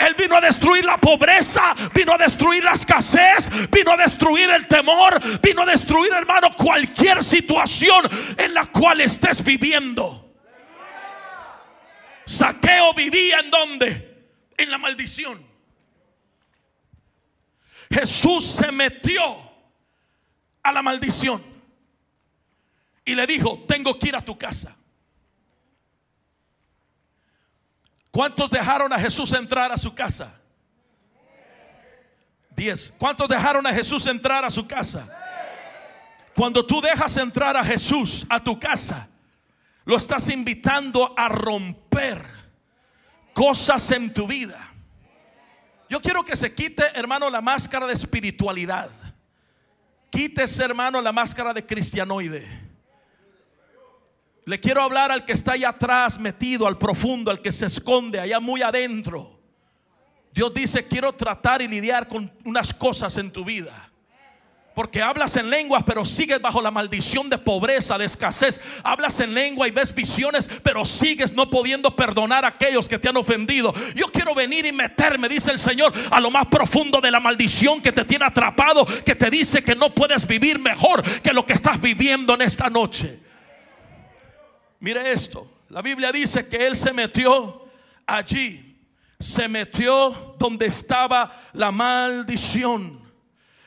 [0.00, 4.66] Él vino a destruir la pobreza, vino a destruir la escasez, vino a destruir el
[4.66, 10.34] temor, vino a destruir, hermano, cualquier situación en la cual estés viviendo.
[12.24, 14.26] Saqueo vivía en donde?
[14.56, 15.44] En la maldición.
[17.92, 19.22] Jesús se metió
[20.62, 21.44] a la maldición
[23.04, 24.76] y le dijo, tengo que ir a tu casa.
[28.10, 30.34] ¿Cuántos dejaron a Jesús entrar a su casa?
[32.50, 32.92] Diez.
[32.98, 35.08] ¿Cuántos dejaron a Jesús entrar a su casa?
[36.34, 39.08] Cuando tú dejas entrar a Jesús a tu casa,
[39.84, 42.24] lo estás invitando a romper
[43.32, 44.68] cosas en tu vida.
[45.88, 48.90] Yo quiero que se quite, hermano, la máscara de espiritualidad.
[50.10, 52.69] Quítese, hermano, la máscara de cristianoide.
[54.46, 58.20] Le quiero hablar al que está allá atrás metido, al profundo, al que se esconde
[58.20, 59.38] allá muy adentro.
[60.32, 63.90] Dios dice, quiero tratar y lidiar con unas cosas en tu vida.
[64.74, 68.62] Porque hablas en lenguas, pero sigues bajo la maldición de pobreza, de escasez.
[68.84, 73.08] Hablas en lengua y ves visiones, pero sigues no pudiendo perdonar a aquellos que te
[73.08, 73.74] han ofendido.
[73.96, 77.82] Yo quiero venir y meterme, dice el Señor, a lo más profundo de la maldición
[77.82, 81.52] que te tiene atrapado, que te dice que no puedes vivir mejor que lo que
[81.52, 83.29] estás viviendo en esta noche.
[84.80, 87.68] Mire esto, la Biblia dice que él se metió
[88.06, 88.78] allí,
[89.18, 92.98] se metió donde estaba la maldición.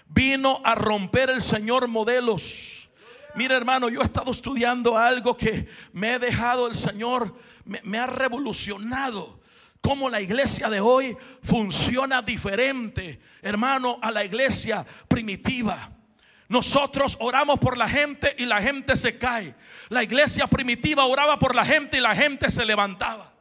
[0.07, 2.89] Vino a romper el Señor modelos.
[3.35, 7.99] Mire hermano, yo he estado estudiando algo que me ha dejado el Señor, me, me
[7.99, 9.39] ha revolucionado
[9.81, 15.92] cómo la iglesia de hoy funciona diferente, hermano, a la iglesia primitiva.
[16.47, 19.55] Nosotros oramos por la gente y la gente se cae.
[19.89, 23.31] La iglesia primitiva oraba por la gente y la gente se levantaba.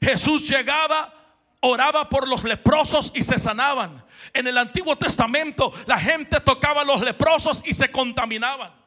[0.00, 1.14] Jesús llegaba,
[1.60, 4.04] oraba por los leprosos y se sanaban.
[4.34, 8.81] En el Antiguo Testamento la gente tocaba a los leprosos y se contaminaban.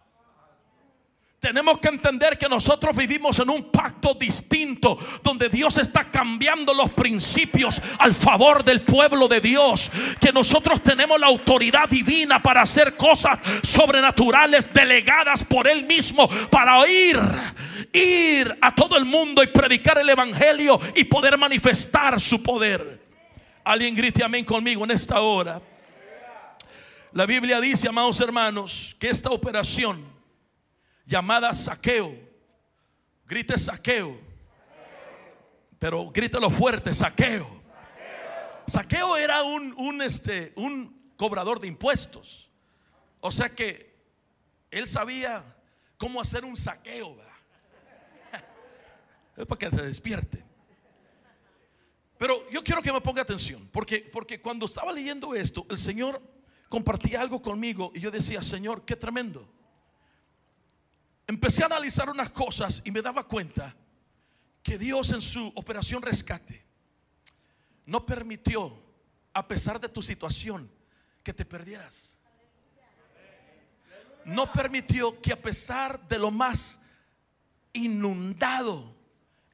[1.46, 6.90] Tenemos que entender que nosotros vivimos en un pacto distinto donde Dios está cambiando los
[6.94, 9.92] principios al favor del pueblo de Dios.
[10.20, 16.84] Que nosotros tenemos la autoridad divina para hacer cosas sobrenaturales delegadas por Él mismo para
[16.90, 17.20] ir,
[17.94, 23.06] ir a todo el mundo y predicar el Evangelio y poder manifestar su poder.
[23.64, 25.62] Alguien grite amén conmigo en esta hora.
[27.12, 30.15] La Biblia dice, amados hermanos, que esta operación
[31.06, 32.16] llamada saqueo.
[33.26, 34.20] Grite saqueo.
[35.80, 37.64] Pero grítelo fuerte, saqueo.
[38.68, 42.50] Saqueo era un, un, este, un cobrador de impuestos.
[43.20, 43.96] O sea que
[44.72, 45.44] él sabía
[45.98, 47.18] cómo hacer un saqueo.
[49.38, 50.44] Es para que se despierte.
[52.18, 56.22] Pero yo quiero que me ponga atención, porque, porque cuando estaba leyendo esto, el Señor
[56.70, 59.46] compartía algo conmigo y yo decía, Señor, qué tremendo
[61.28, 63.76] empecé a analizar unas cosas y me daba cuenta
[64.62, 66.66] que Dios en su operación rescate
[67.86, 68.74] no permitió,
[69.34, 70.70] a pesar de tu situación,
[71.24, 72.18] que te perdieras.
[74.26, 76.80] No permitió que a pesar de lo más
[77.74, 78.96] inundado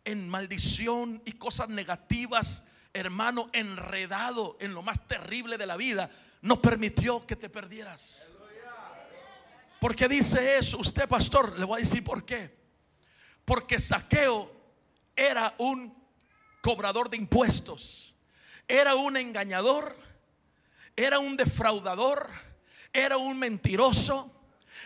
[0.05, 2.63] en maldición y cosas negativas,
[2.93, 6.09] hermano, enredado en lo más terrible de la vida,
[6.41, 8.31] no permitió que te perdieras.
[9.81, 10.77] ¿Por qué dice eso?
[10.77, 12.55] Usted, pastor, le voy a decir por qué.
[13.43, 14.51] Porque Saqueo
[15.15, 15.91] era un
[16.61, 18.13] cobrador de impuestos,
[18.67, 19.97] era un engañador,
[20.95, 22.29] era un defraudador,
[22.93, 24.31] era un mentiroso,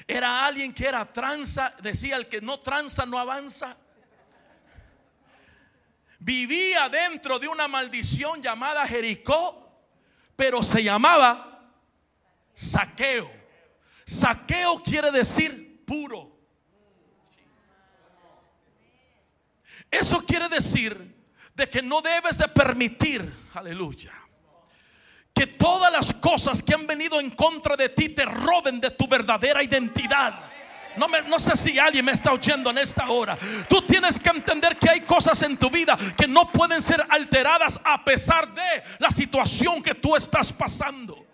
[0.07, 3.75] era alguien que era tranza, decía el que no tranza no avanza.
[6.19, 9.77] Vivía dentro de una maldición llamada Jericó,
[10.37, 11.69] pero se llamaba
[12.53, 13.44] Saqueo.
[14.05, 16.35] Saqueo quiere decir puro.
[19.89, 21.15] Eso quiere decir
[21.55, 24.13] de que no debes de permitir, aleluya,
[25.33, 29.07] que todas las cosas que han venido en contra de ti te roben de tu
[29.07, 30.39] verdadera identidad.
[30.97, 33.37] No, me, no, sé si alguien me está oyendo en esta hora.
[33.67, 37.79] Tú tienes que entender que hay cosas en tu vida que no pueden ser alteradas
[37.83, 41.24] a pesar de la situación que tú estás pasando.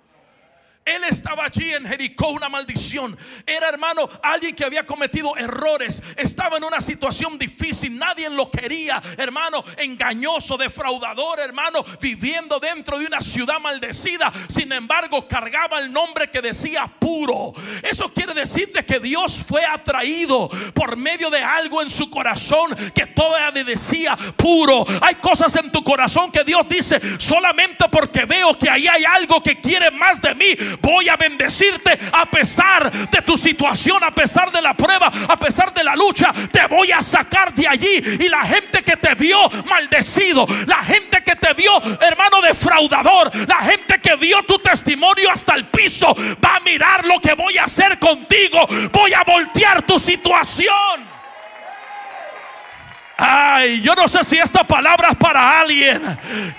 [0.83, 3.15] Él estaba allí en Jericó, una maldición.
[3.45, 6.01] Era hermano, alguien que había cometido errores.
[6.17, 7.95] Estaba en una situación difícil.
[7.97, 14.31] Nadie lo quería, hermano, engañoso, defraudador, hermano, viviendo dentro de una ciudad maldecida.
[14.49, 17.53] Sin embargo, cargaba el nombre que decía puro.
[17.83, 23.05] Eso quiere decir que Dios fue atraído por medio de algo en su corazón que
[23.05, 24.83] todavía decía puro.
[25.01, 29.43] Hay cosas en tu corazón que Dios dice solamente porque veo que ahí hay algo
[29.43, 34.51] que quiere más de mí voy a bendecirte a pesar de tu situación, a pesar
[34.51, 36.33] de la prueba, a pesar de la lucha.
[36.51, 38.01] Te voy a sacar de allí.
[38.19, 43.57] Y la gente que te vio maldecido, la gente que te vio, hermano, defraudador, la
[43.57, 47.65] gente que vio tu testimonio hasta el piso, va a mirar lo que voy a
[47.65, 48.65] hacer contigo.
[48.91, 51.10] Voy a voltear tu situación.
[53.23, 56.01] Ay, yo no sé si esta palabra es para alguien.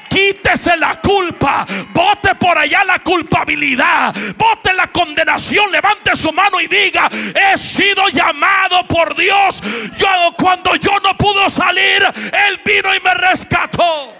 [0.08, 1.66] Quítese la culpa.
[1.92, 4.14] Bote por allá la culpabilidad.
[4.36, 5.72] Bote la condenación.
[5.72, 9.60] Levante su mano y diga, he sido llamado por Dios.
[9.96, 10.08] Yo
[10.38, 12.00] cuando yo no pudo salir,
[12.46, 14.14] Él vino y me rescató.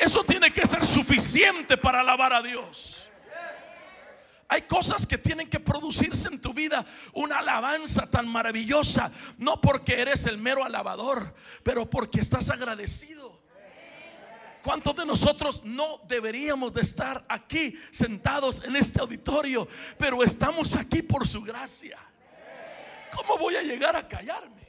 [0.00, 3.09] Eso tiene que ser suficiente para alabar a Dios.
[4.52, 10.00] Hay cosas que tienen que producirse en tu vida una alabanza tan maravillosa, no porque
[10.00, 11.32] eres el mero alabador,
[11.62, 13.40] pero porque estás agradecido.
[14.60, 21.00] ¿Cuántos de nosotros no deberíamos de estar aquí sentados en este auditorio, pero estamos aquí
[21.02, 21.98] por su gracia?
[23.14, 24.68] ¿Cómo voy a llegar a callarme?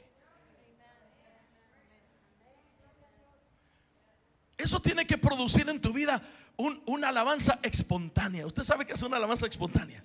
[4.56, 6.22] Eso tiene que producir en tu vida
[6.56, 8.46] una alabanza espontánea.
[8.46, 10.04] ¿Usted sabe que es una alabanza espontánea?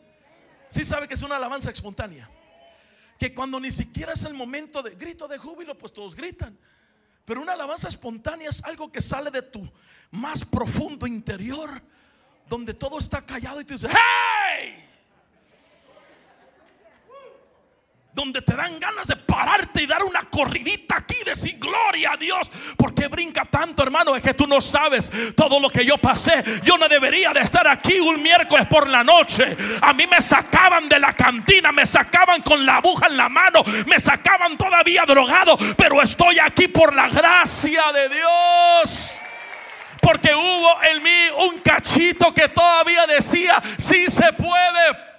[0.70, 2.30] Sí sabe que es una alabanza espontánea.
[3.20, 6.58] Que cuando ni siquiera es el momento de grito de júbilo, pues todos gritan.
[7.26, 9.70] Pero una alabanza espontánea es algo que sale de tu
[10.12, 11.70] más profundo interior,
[12.48, 14.37] donde todo está callado y tú dices, ¡Hey!
[18.18, 22.50] Donde te dan ganas de pararte y dar una corridita aquí, decir gloria a Dios.
[22.76, 24.16] porque brinca tanto, hermano?
[24.16, 26.44] Es que tú no sabes todo lo que yo pasé.
[26.64, 29.56] Yo no debería de estar aquí un miércoles por la noche.
[29.82, 33.62] A mí me sacaban de la cantina, me sacaban con la aguja en la mano,
[33.86, 39.12] me sacaban todavía drogado, pero estoy aquí por la gracia de Dios
[40.02, 45.17] porque hubo en mí un cachito que todavía decía, Si se puede.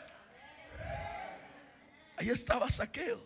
[2.19, 3.25] Ahí estaba Saqueo.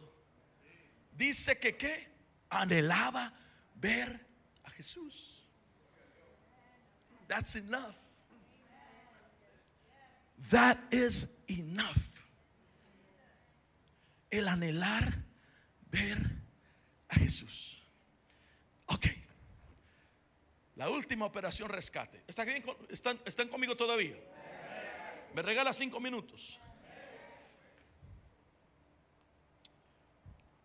[1.12, 2.08] Dice que qué?
[2.50, 3.32] Anhelaba
[3.74, 4.26] ver
[4.64, 5.48] a Jesús.
[7.26, 7.94] That's enough.
[10.50, 11.96] That is enough.
[14.28, 15.24] El anhelar
[15.90, 16.18] ver
[17.08, 17.82] a Jesús.
[18.86, 19.06] Ok.
[20.76, 22.22] La última operación rescate.
[22.26, 22.62] ¿Está bien?
[22.90, 24.16] ¿Están, ¿Están conmigo todavía?
[25.34, 26.60] Me regala cinco minutos.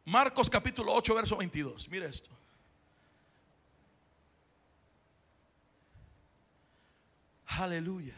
[0.08, 1.90] Marcos capítulo 8, verso 22.
[1.90, 2.30] Mire esto.
[7.48, 8.16] Aleluya.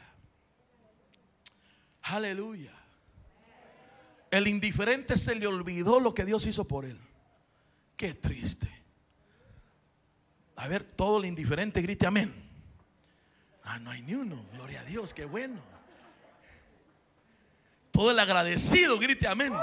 [2.03, 2.73] Aleluya.
[4.29, 6.99] El indiferente se le olvidó lo que Dios hizo por él.
[7.97, 8.69] Qué triste.
[10.57, 12.31] A ver, todo el indiferente grite amén.
[13.63, 14.45] Ah, no hay ni uno.
[14.53, 15.59] Gloria a Dios, qué bueno.
[17.89, 19.53] Todo el agradecido grite amén.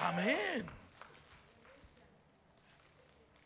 [0.00, 0.66] Amén.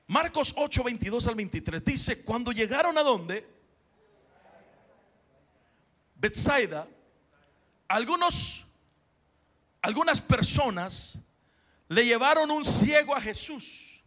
[0.06, 3.44] Marcos 8, 22 al 23 dice, cuando llegaron a donde?
[6.14, 6.86] Bethsaida,
[7.88, 8.64] algunos,
[9.82, 11.18] algunas personas
[11.88, 14.02] le llevaron un ciego a Jesús.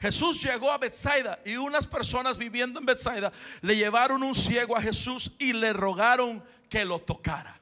[0.00, 3.32] Jesús llegó a Bethsaida y unas personas viviendo en Bethsaida
[3.62, 7.58] le llevaron un ciego a Jesús y le rogaron que lo tocara.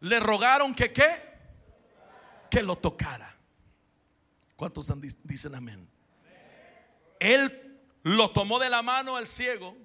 [0.00, 1.33] Le rogaron que qué?
[2.54, 3.36] Que lo tocara.
[4.54, 4.88] ¿Cuántos
[5.24, 5.88] dicen amén?
[7.18, 9.76] Él lo tomó de la mano al ciego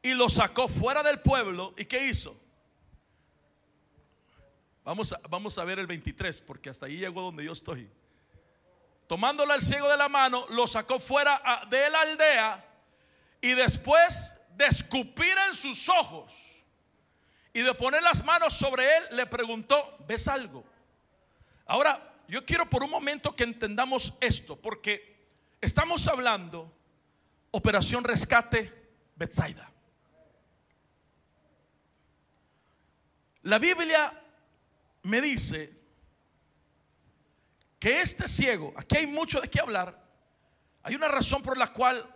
[0.00, 1.74] y lo sacó fuera del pueblo.
[1.76, 2.40] ¿Y qué hizo?
[4.84, 7.90] Vamos a, vamos a ver el 23, porque hasta ahí llegó donde yo estoy.
[9.08, 12.64] Tomándolo al ciego de la mano, lo sacó fuera de la aldea
[13.40, 16.57] y después de escupir en sus ojos
[17.58, 20.64] y de poner las manos sobre él, le preguntó, ¿ves algo?
[21.66, 25.26] Ahora, yo quiero por un momento que entendamos esto, porque
[25.60, 26.72] estamos hablando
[27.50, 28.72] Operación Rescate
[29.16, 29.72] Bethsaida.
[33.42, 34.12] La Biblia
[35.02, 35.76] me dice
[37.80, 40.00] que este ciego, aquí hay mucho de qué hablar,
[40.84, 42.08] hay una razón por la cual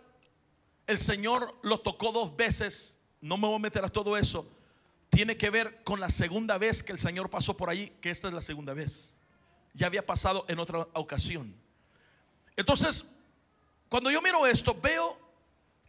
[0.87, 4.49] el Señor lo tocó dos veces, no me voy a meter a todo eso,
[5.13, 8.29] tiene que ver con la segunda vez que el Señor pasó por allí, que esta
[8.29, 9.15] es la segunda vez.
[9.75, 11.55] Ya había pasado en otra ocasión.
[12.55, 13.05] Entonces,
[13.89, 15.15] cuando yo miro esto, veo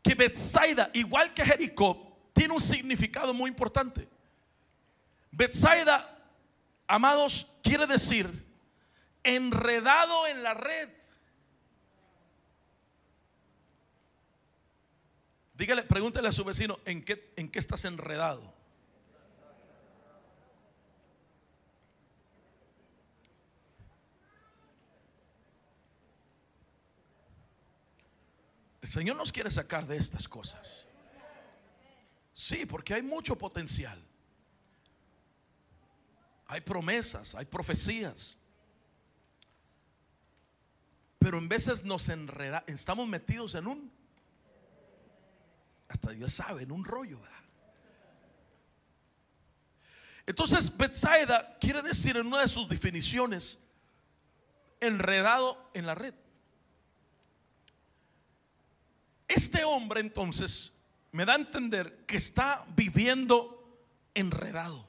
[0.02, 4.06] que Bethsaida, igual que Jericó, tiene un significado muy importante.
[5.30, 6.22] Bethsaida,
[6.86, 8.44] amados, quiere decir
[9.22, 10.90] enredado en la red.
[15.54, 18.53] Dígale, pregúntele a su vecino, ¿en qué, en qué estás enredado?
[28.84, 30.86] El Señor nos quiere sacar de estas cosas.
[32.34, 33.98] Sí, porque hay mucho potencial.
[36.48, 38.36] Hay promesas, hay profecías.
[41.18, 43.90] Pero en veces nos enreda, estamos metidos en un,
[45.88, 47.22] hasta Dios sabe, en un rollo.
[50.26, 53.60] Entonces, Bethsaida quiere decir en una de sus definiciones,
[54.78, 56.14] enredado en la red.
[59.28, 60.72] Este hombre entonces
[61.12, 63.80] me da a entender que está viviendo
[64.14, 64.88] enredado.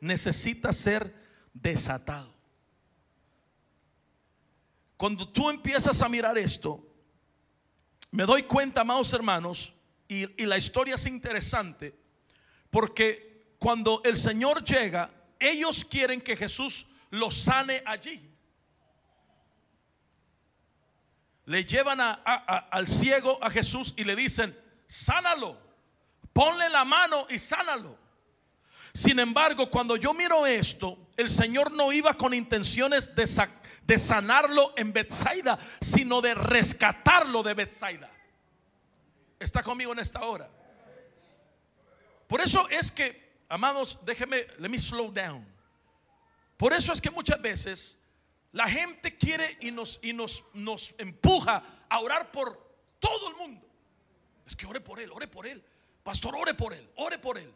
[0.00, 1.14] Necesita ser
[1.52, 2.32] desatado.
[4.96, 6.86] Cuando tú empiezas a mirar esto,
[8.10, 9.74] me doy cuenta, amados hermanos,
[10.06, 11.94] y, y la historia es interesante,
[12.70, 18.31] porque cuando el Señor llega, ellos quieren que Jesús los sane allí.
[21.46, 25.58] Le llevan al ciego a Jesús y le dicen, sánalo,
[26.32, 27.98] ponle la mano y sánalo.
[28.94, 33.28] Sin embargo, cuando yo miro esto, el Señor no iba con intenciones de,
[33.84, 38.10] de sanarlo en Bethsaida, sino de rescatarlo de Bethsaida.
[39.38, 40.48] ¿Está conmigo en esta hora?
[42.28, 45.46] Por eso es que, amados, déjeme, let me slow down.
[46.56, 47.98] Por eso es que muchas veces
[48.52, 53.66] la gente quiere y nos, y nos, nos empuja a orar por todo el mundo.
[54.46, 55.64] Es que ore por él, ore por él.
[56.02, 57.52] Pastor, ore por él, ore por él.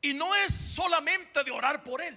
[0.00, 2.16] Y no es solamente de orar por él.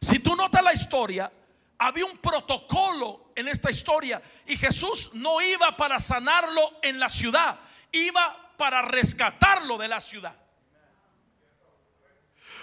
[0.00, 1.32] Si tú notas la historia,
[1.78, 7.58] había un protocolo en esta historia y Jesús no iba para sanarlo en la ciudad,
[7.90, 10.36] iba para rescatarlo de la ciudad.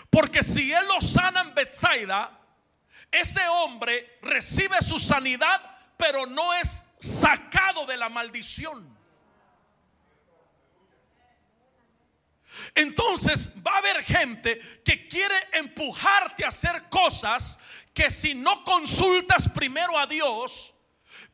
[0.09, 2.40] Porque si él lo sana en Bethsaida,
[3.11, 5.61] ese hombre recibe su sanidad,
[5.97, 8.97] pero no es sacado de la maldición.
[12.75, 17.59] Entonces va a haber gente que quiere empujarte a hacer cosas
[17.93, 20.73] que si no consultas primero a Dios,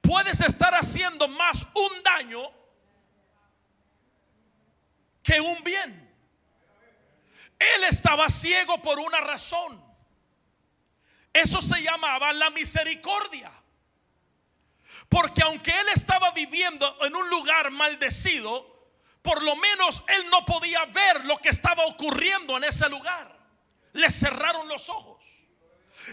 [0.02, 2.42] puedes estar haciendo más un daño
[5.22, 6.08] que un bien.
[7.60, 9.87] Él estaba ciego por una razón.
[11.38, 13.52] Eso se llamaba la misericordia.
[15.08, 18.76] Porque aunque él estaba viviendo en un lugar maldecido,
[19.22, 23.38] por lo menos él no podía ver lo que estaba ocurriendo en ese lugar.
[23.94, 25.24] Le cerraron los ojos.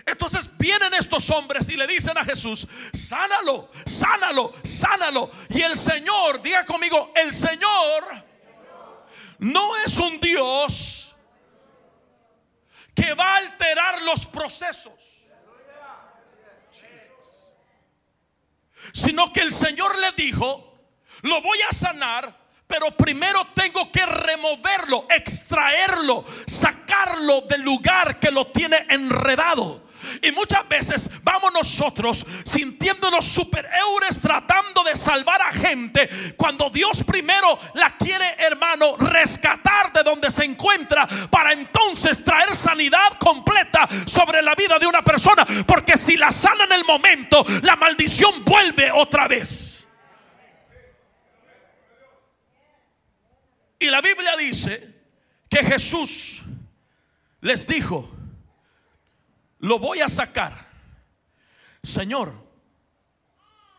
[0.04, 5.30] Entonces vienen estos hombres y le dicen a Jesús, sánalo, sánalo, sánalo.
[5.48, 8.24] Y el Señor, diga conmigo, el Señor
[9.38, 11.16] no es un Dios
[12.94, 15.13] que va a alterar los procesos.
[18.95, 20.78] Sino que el Señor le dijo,
[21.20, 28.49] lo voy a sanar pero primero tengo que removerlo, extraerlo, sacarlo del lugar que lo
[28.49, 29.84] tiene enredado.
[30.22, 37.02] Y muchas veces vamos nosotros sintiéndonos super eures tratando de salvar a gente cuando Dios
[37.04, 44.42] primero la quiere, hermano, rescatar de donde se encuentra para entonces traer sanidad completa sobre
[44.42, 45.44] la vida de una persona.
[45.66, 49.86] Porque si la sana en el momento, la maldición vuelve otra vez.
[53.78, 54.94] Y la Biblia dice
[55.48, 56.42] que Jesús
[57.40, 58.10] les dijo,
[59.64, 60.66] lo voy a sacar.
[61.82, 62.34] Señor,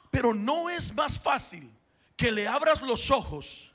[0.10, 1.72] pero no es más fácil
[2.18, 3.72] que le abras los ojos.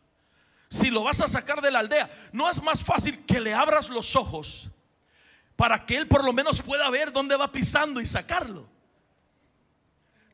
[0.68, 3.88] Si lo vas a sacar de la aldea, no es más fácil que le abras
[3.88, 4.70] los ojos
[5.54, 8.68] para que él por lo menos pueda ver dónde va pisando y sacarlo.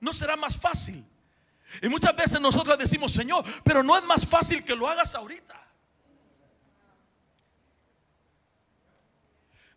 [0.01, 1.05] No será más fácil.
[1.83, 5.63] Y muchas veces nosotros decimos, Señor, pero no es más fácil que lo hagas ahorita.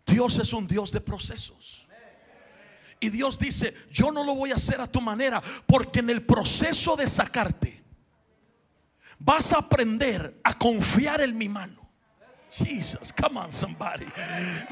[0.06, 1.79] Dios es un Dios de procesos.
[3.00, 6.26] Y Dios dice, yo no lo voy a hacer a tu manera, porque en el
[6.26, 7.82] proceso de sacarte
[9.20, 11.79] vas a aprender a confiar en mi mano.
[12.52, 14.08] Jesus, come on somebody.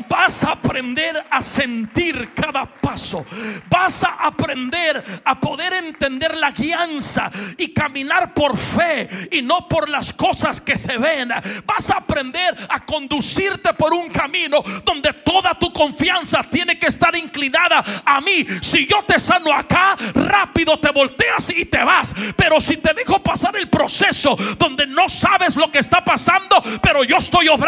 [0.09, 3.23] Vas a aprender a sentir cada paso.
[3.69, 9.89] Vas a aprender a poder entender la guianza y caminar por fe y no por
[9.89, 11.29] las cosas que se ven.
[11.65, 17.15] Vas a aprender a conducirte por un camino donde toda tu confianza tiene que estar
[17.15, 18.43] inclinada a mí.
[18.59, 22.15] Si yo te sano acá, rápido te volteas y te vas.
[22.35, 27.03] Pero si te dejo pasar el proceso donde no sabes lo que está pasando, pero
[27.03, 27.66] yo estoy obrando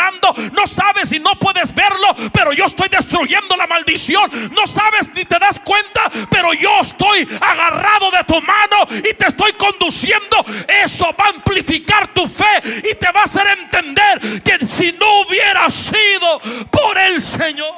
[0.54, 4.30] no sabes y no puedes verlo, pero yo estoy destruyendo la maldición.
[4.52, 9.28] No sabes ni te das cuenta, pero yo estoy agarrado de tu mano y te
[9.28, 10.46] estoy conduciendo.
[10.68, 15.22] Eso va a amplificar tu fe y te va a hacer entender que si no
[15.22, 16.40] hubiera sido
[16.72, 17.74] por el Señor.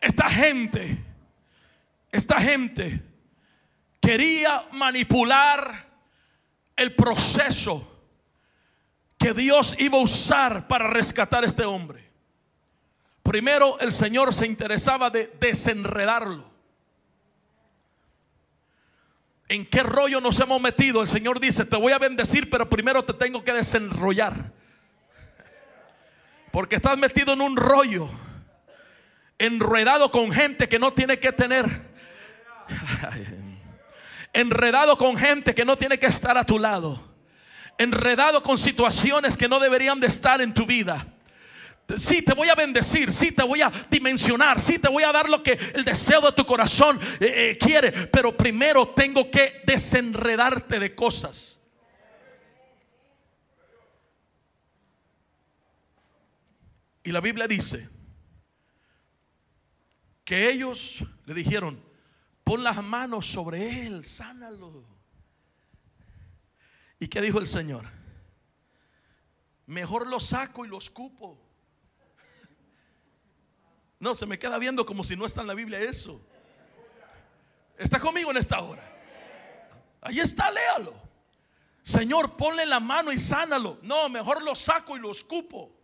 [0.00, 1.04] Esta gente,
[2.12, 3.02] esta gente
[4.00, 5.87] quería manipular
[6.78, 7.86] el proceso
[9.18, 12.08] que Dios iba a usar para rescatar a este hombre.
[13.22, 16.48] Primero el Señor se interesaba de desenredarlo.
[19.48, 21.02] ¿En qué rollo nos hemos metido?
[21.02, 24.52] El Señor dice, te voy a bendecir, pero primero te tengo que desenrollar.
[26.52, 28.08] Porque estás metido en un rollo,
[29.38, 31.88] enredado con gente que no tiene que tener
[34.32, 37.00] enredado con gente que no tiene que estar a tu lado,
[37.78, 41.06] enredado con situaciones que no deberían de estar en tu vida.
[41.96, 45.28] Sí, te voy a bendecir, sí, te voy a dimensionar, sí, te voy a dar
[45.28, 50.78] lo que el deseo de tu corazón eh, eh, quiere, pero primero tengo que desenredarte
[50.78, 51.58] de cosas.
[57.02, 57.88] Y la Biblia dice
[60.26, 61.87] que ellos le dijeron,
[62.48, 64.82] Pon las manos sobre él, sánalo.
[66.98, 67.84] ¿Y qué dijo el Señor?
[69.66, 71.38] Mejor lo saco y lo escupo.
[74.00, 76.22] No, se me queda viendo como si no está en la Biblia eso.
[77.76, 78.96] ¿Está conmigo en esta hora?
[80.00, 80.94] Ahí está, léalo.
[81.82, 83.78] Señor, ponle la mano y sánalo.
[83.82, 85.77] No, mejor lo saco y lo escupo.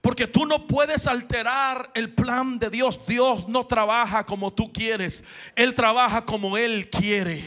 [0.00, 3.00] Porque tú no puedes alterar el plan de Dios.
[3.06, 5.24] Dios no trabaja como tú quieres.
[5.56, 7.44] Él trabaja como Él quiere.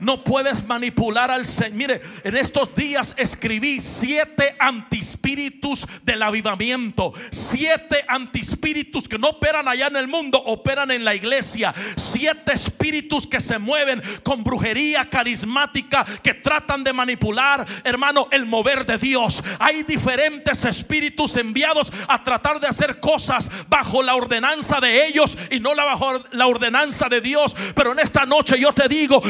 [0.00, 1.72] No puedes manipular al Señor.
[1.76, 7.12] Mire, en estos días escribí siete antispíritus del avivamiento.
[7.30, 11.74] Siete antispíritus que no operan allá en el mundo, operan en la iglesia.
[11.96, 18.84] Siete espíritus que se mueven con brujería carismática, que tratan de manipular, hermano, el mover
[18.84, 19.42] de Dios.
[19.58, 25.60] Hay diferentes espíritus enviados a tratar de hacer cosas bajo la ordenanza de ellos y
[25.60, 27.56] no bajo la ordenanza de Dios.
[27.74, 29.20] Pero en esta noche yo te digo,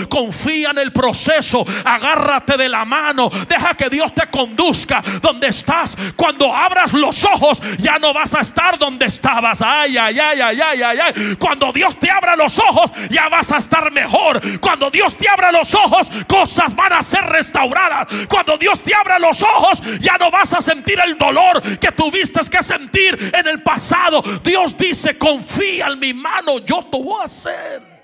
[0.65, 5.97] en el proceso, agárrate de la mano, deja que Dios te conduzca donde estás.
[6.15, 9.63] Cuando abras los ojos, ya no vas a estar donde estabas.
[9.63, 11.37] Ay, ay, ay, ay, ay, ay, ay.
[11.37, 14.41] Cuando Dios te abra los ojos, ya vas a estar mejor.
[14.61, 18.09] Cuando Dios te abra los ojos, cosas van a ser restauradas.
[18.29, 22.37] Cuando Dios te abra los ojos, ya no vas a sentir el dolor que tuviste
[22.51, 24.23] que sentir en el pasado.
[24.45, 27.96] Dios dice, confía en mi mano, yo te voy a hacer.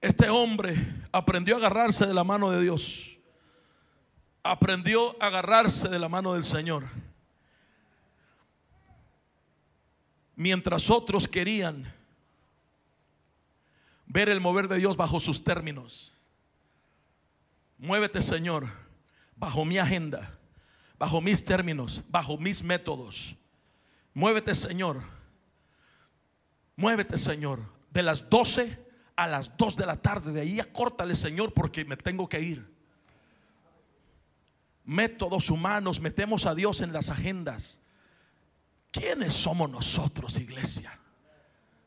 [0.00, 0.74] Este hombre
[1.12, 3.18] aprendió a agarrarse de la mano de Dios.
[4.42, 6.84] Aprendió a agarrarse de la mano del Señor.
[10.36, 11.92] Mientras otros querían
[14.06, 16.14] ver el mover de Dios bajo sus términos.
[17.76, 18.68] Muévete, Señor,
[19.36, 20.38] bajo mi agenda,
[20.98, 23.36] bajo mis términos, bajo mis métodos.
[24.14, 25.02] Muévete, Señor.
[26.74, 27.60] Muévete, Señor.
[27.90, 28.78] De las doce
[29.20, 30.32] a las 2 de la tarde.
[30.32, 32.74] De ahí acórtale, Señor, porque me tengo que ir.
[34.84, 37.80] Métodos humanos, metemos a Dios en las agendas.
[38.90, 40.98] ¿Quiénes somos nosotros, iglesia?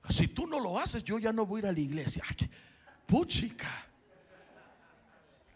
[0.09, 2.23] Si tú no lo haces, yo ya no voy a ir a la iglesia.
[3.07, 3.87] Puchica.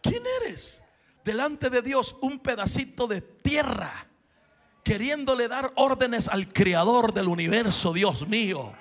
[0.01, 0.83] ¿Quién eres?
[1.23, 4.07] Delante de Dios, un pedacito de tierra,
[4.83, 8.73] queriéndole dar órdenes al creador del universo, Dios mío.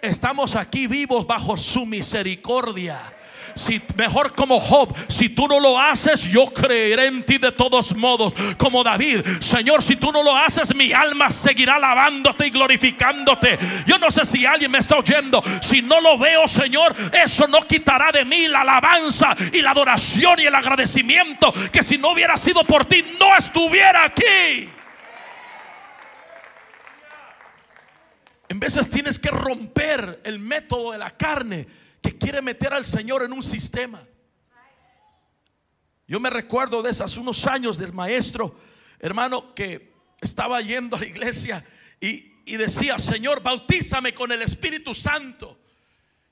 [0.00, 2.98] Estamos aquí vivos bajo su misericordia.
[3.54, 7.94] Si mejor como Job, si tú no lo haces, yo creeré en ti de todos
[7.96, 8.32] modos.
[8.56, 13.58] Como David, Señor, si tú no lo haces, mi alma seguirá alabándote y glorificándote.
[13.84, 15.42] Yo no sé si alguien me está oyendo.
[15.60, 20.38] Si no lo veo, Señor, eso no quitará de mí la alabanza y la adoración
[20.38, 21.52] y el agradecimiento.
[21.72, 24.70] Que si no hubiera sido por ti, no estuviera aquí.
[28.48, 31.66] En veces tienes que romper el método de la carne
[32.00, 34.02] que quiere meter al Señor en un sistema.
[36.06, 38.58] Yo me recuerdo de esos unos años del maestro,
[38.98, 39.92] hermano, que
[40.22, 41.64] estaba yendo a la iglesia
[42.00, 45.60] y, decía, Señor, bautízame con el Espíritu Santo.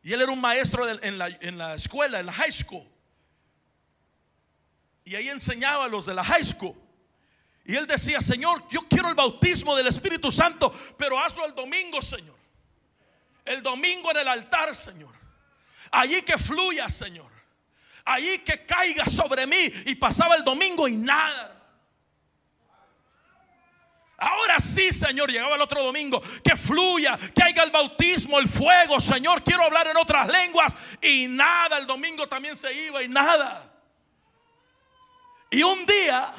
[0.03, 2.89] Y él era un maestro en, la, en la escuela, en la high school.
[5.05, 6.75] Y ahí enseñaba a los de la high school.
[7.67, 12.01] Y él decía, Señor, yo quiero el bautismo del Espíritu Santo, pero hazlo el domingo,
[12.01, 12.37] Señor.
[13.45, 15.14] El domingo en el altar, Señor.
[15.91, 17.31] Allí que fluya, Señor.
[18.05, 19.73] Allí que caiga sobre mí.
[19.87, 21.57] Y pasaba el domingo y nada.
[24.19, 28.99] Ahora sí, Señor, llegaba el otro domingo, que fluya, que haya el bautismo, el fuego,
[28.99, 33.71] Señor, quiero hablar en otras lenguas y nada, el domingo también se iba y nada.
[35.51, 36.33] Y un día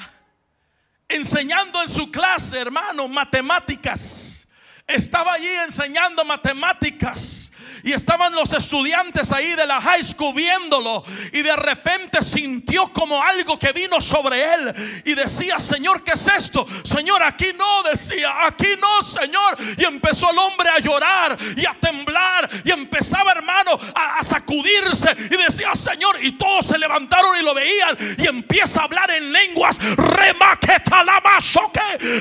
[1.07, 4.47] enseñando en su clase, hermano, matemáticas.
[4.85, 7.51] Estaba allí enseñando matemáticas
[7.87, 11.05] y estaban los estudiantes ahí de la high school viéndolo.
[11.31, 15.01] Y de repente sintió como algo que vino sobre él.
[15.05, 16.67] Y decía, Señor, ¿qué es esto?
[16.83, 19.57] Señor, aquí no, decía, aquí no, Señor.
[19.77, 22.49] Y empezó el hombre a llorar y a temblar.
[22.65, 25.09] Y empezaba, hermano, a, sacudirse.
[25.31, 27.95] Y decía, Señor, y todos se levantaron y lo veían.
[28.17, 29.79] Y empieza a hablar en lenguas.
[29.79, 30.77] que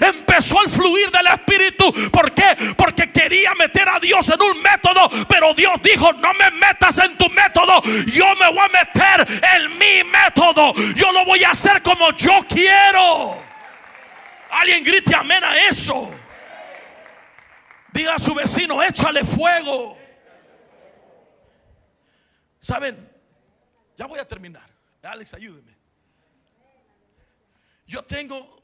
[0.07, 1.93] Empezó el fluir del Espíritu.
[2.12, 2.55] ¿Por qué?
[2.77, 5.11] Porque quería meter a Dios en un método.
[5.29, 9.79] Pero Dios dijo, no me metas en tu método, yo me voy a meter en
[9.79, 10.73] mi método.
[10.95, 13.43] Yo lo voy a hacer como yo quiero.
[14.51, 16.11] Alguien grite amén a eso.
[17.93, 19.99] Diga a su vecino, échale fuego.
[22.61, 23.11] ¿Saben?
[23.97, 24.69] Ya voy a terminar.
[25.03, 25.75] Alex, ayúdeme.
[27.87, 28.61] Yo tengo,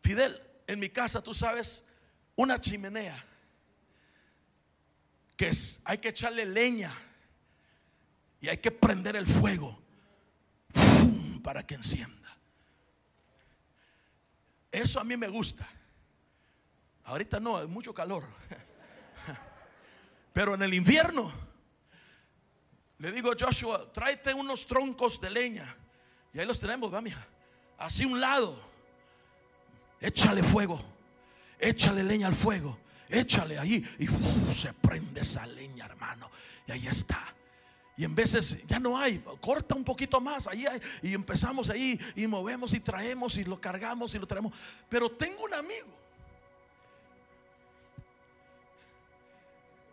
[0.00, 1.84] Fidel, en mi casa, tú sabes,
[2.36, 3.22] una chimenea
[5.36, 6.92] que es, hay que echarle leña
[8.40, 9.78] y hay que prender el fuego
[11.42, 12.36] para que encienda.
[14.70, 15.68] Eso a mí me gusta.
[17.04, 18.24] Ahorita no, hay mucho calor.
[20.32, 21.32] Pero en el invierno,
[22.98, 25.76] le digo a Joshua, tráete unos troncos de leña.
[26.32, 27.24] Y ahí los tenemos, va, mija.
[27.78, 28.58] Así un lado.
[30.00, 30.82] Échale fuego.
[31.58, 32.78] Échale leña al fuego
[33.14, 34.06] échale ahí y
[34.52, 36.30] se prende esa leña, hermano.
[36.66, 37.34] Y ahí está.
[37.96, 41.98] Y en veces ya no hay, corta un poquito más, ahí hay, y empezamos ahí
[42.16, 44.52] y movemos y traemos y lo cargamos y lo traemos.
[44.88, 45.88] Pero tengo un amigo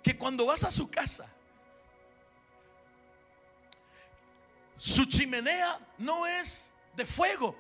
[0.01, 1.28] que cuando vas a su casa,
[4.78, 7.55] su chimenea no es de fuego,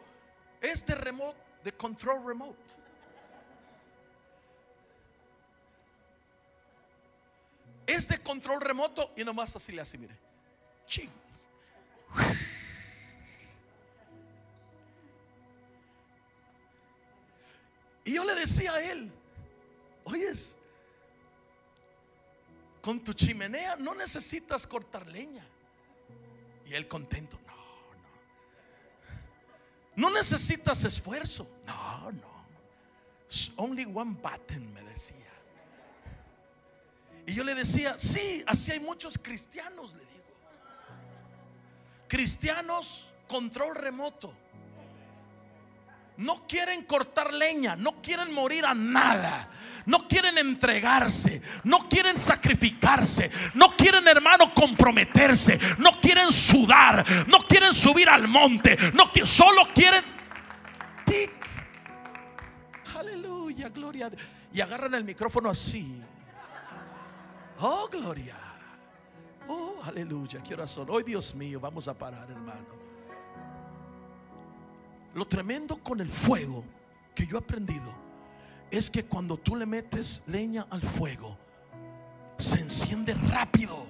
[0.59, 2.57] es de remote, de control remote.
[7.87, 10.17] Es de control remoto y nomás así le hace, mire.
[18.03, 19.11] Y yo le decía a él,
[20.03, 20.57] oyes,
[22.81, 25.45] con tu chimenea no necesitas cortar leña.
[26.65, 27.53] Y él contento, no,
[29.95, 30.09] no.
[30.09, 31.47] No necesitas esfuerzo.
[31.65, 32.31] No, no.
[33.57, 35.30] Only one button, me decía.
[37.31, 40.35] Y yo le decía, sí, así hay muchos cristianos, le digo.
[42.09, 44.35] Cristianos, control remoto.
[46.17, 49.49] No quieren cortar leña, no quieren morir a nada,
[49.85, 57.73] no quieren entregarse, no quieren sacrificarse, no quieren hermano comprometerse, no quieren sudar, no quieren
[57.73, 60.03] subir al monte, no solo quieren
[62.93, 64.11] Aleluya, gloria.
[64.53, 66.01] Y agarran el micrófono así.
[67.61, 68.35] Oh, gloria.
[69.47, 70.89] Oh, aleluya, qué son.
[70.89, 72.81] Hoy, Dios mío, vamos a parar, hermano.
[75.13, 76.63] Lo tremendo con el fuego
[77.13, 77.93] que yo he aprendido
[78.71, 81.37] es que cuando tú le metes leña al fuego,
[82.37, 83.85] se enciende rápido,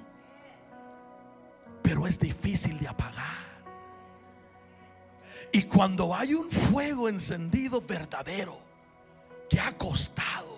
[1.82, 3.41] pero es difícil de apagar.
[5.53, 8.57] Y cuando hay un fuego encendido verdadero,
[9.49, 10.50] que ha costado,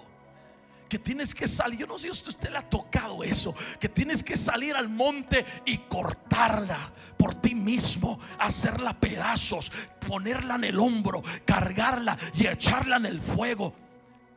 [0.93, 4.21] que tienes que salir, yo no sé si usted le ha tocado eso, que tienes
[4.21, 9.71] que salir al monte y cortarla por ti mismo, hacerla pedazos,
[10.07, 13.73] ponerla en el hombro, cargarla y echarla en el fuego.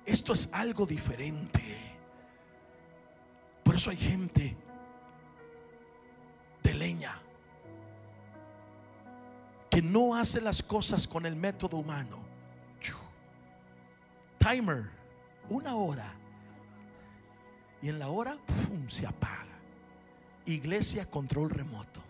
[0.06, 1.76] Esto es algo diferente.
[3.62, 4.56] Por eso hay gente
[6.62, 7.20] de leña
[9.68, 12.24] que no hace las cosas con el método humano.
[14.38, 14.88] Timer,
[15.50, 16.14] una hora
[17.86, 18.36] y en la hora
[18.88, 19.46] se apaga.
[20.44, 22.02] Iglesia control remoto.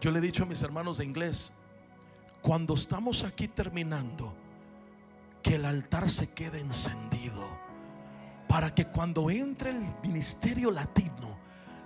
[0.00, 1.52] Yo le he dicho a mis hermanos de inglés,
[2.40, 4.32] cuando estamos aquí terminando,
[5.42, 7.48] que el altar se quede encendido
[8.46, 11.36] para que cuando entre el ministerio latino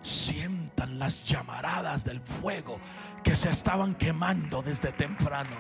[0.03, 2.79] sientan las llamaradas del fuego
[3.25, 5.57] que se estaban quemando desde temprano.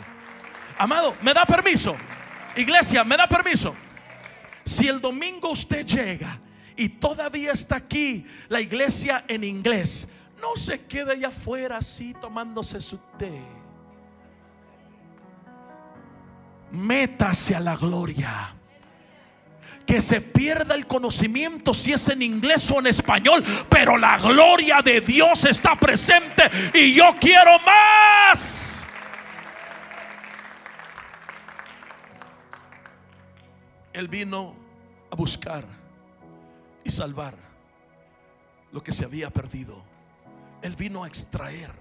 [0.76, 1.96] Amado, ¿me da permiso?
[2.54, 3.74] Iglesia, ¿me da permiso?
[4.68, 6.38] Si el domingo usted llega
[6.76, 10.06] y todavía está aquí la iglesia en inglés,
[10.42, 13.40] no se quede allá afuera así tomándose su té.
[16.70, 18.54] Métase a la gloria.
[19.86, 24.82] Que se pierda el conocimiento si es en inglés o en español, pero la gloria
[24.84, 26.42] de Dios está presente
[26.74, 28.77] y yo quiero más.
[33.98, 34.54] Él vino
[35.10, 35.64] a buscar
[36.84, 37.34] y salvar
[38.70, 39.82] lo que se había perdido.
[40.62, 41.72] Él vino a extraer.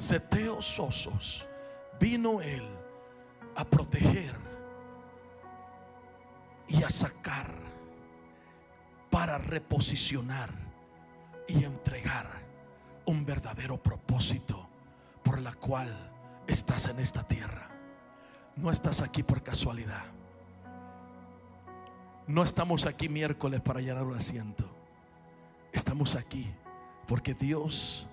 [0.00, 1.46] Zeteos osos.
[2.00, 2.64] Vino Él
[3.54, 4.34] a proteger
[6.66, 7.52] y a sacar
[9.10, 10.48] para reposicionar
[11.48, 12.30] y entregar
[13.04, 14.66] un verdadero propósito
[15.22, 16.10] por la cual
[16.46, 17.73] estás en esta tierra.
[18.56, 20.04] No estás aquí por casualidad.
[22.26, 24.64] No estamos aquí miércoles para llenar un asiento.
[25.72, 26.46] Estamos aquí
[27.06, 28.06] porque Dios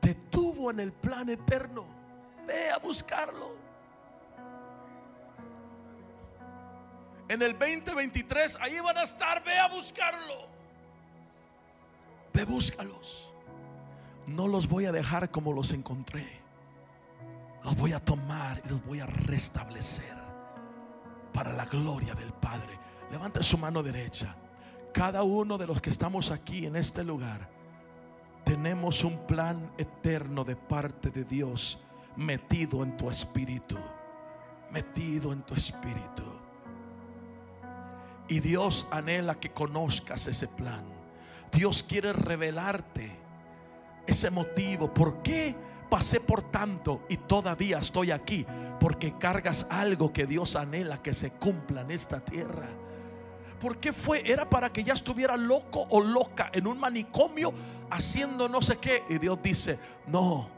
[0.00, 1.84] te tuvo en el plan eterno.
[2.46, 3.56] Ve a buscarlo.
[7.28, 9.42] En el 2023, ahí van a estar.
[9.42, 10.46] Ve a buscarlo.
[12.32, 13.32] Ve, búscalos.
[14.26, 16.45] No los voy a dejar como los encontré
[17.66, 20.16] los voy a tomar y los voy a restablecer
[21.32, 22.78] para la gloria del Padre.
[23.10, 24.36] Levante su mano derecha.
[24.94, 27.50] Cada uno de los que estamos aquí en este lugar,
[28.44, 31.80] tenemos un plan eterno de parte de Dios
[32.14, 33.76] metido en tu espíritu.
[34.70, 36.22] Metido en tu espíritu.
[38.28, 40.84] Y Dios anhela que conozcas ese plan.
[41.50, 43.10] Dios quiere revelarte
[44.06, 44.94] ese motivo.
[44.94, 45.56] ¿Por qué?
[45.88, 48.46] Pasé por tanto y todavía estoy aquí
[48.80, 52.68] porque cargas algo que Dios anhela que se cumpla en esta tierra.
[53.60, 54.22] ¿Por qué fue?
[54.30, 57.52] Era para que ya estuviera loco o loca en un manicomio
[57.90, 59.02] haciendo no sé qué.
[59.08, 60.48] Y Dios dice, no,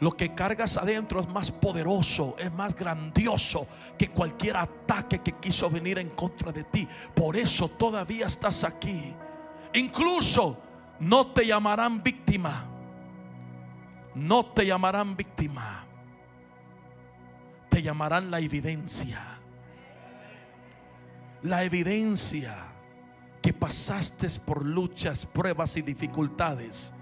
[0.00, 5.70] lo que cargas adentro es más poderoso, es más grandioso que cualquier ataque que quiso
[5.70, 6.88] venir en contra de ti.
[7.14, 9.14] Por eso todavía estás aquí.
[9.74, 10.58] Incluso
[10.98, 12.71] no te llamarán víctima.
[14.14, 15.84] No te llamarán víctima.
[17.68, 19.20] Te llamarán la evidencia.
[21.42, 22.54] La evidencia
[23.40, 26.92] que pasaste por luchas, pruebas y dificultades.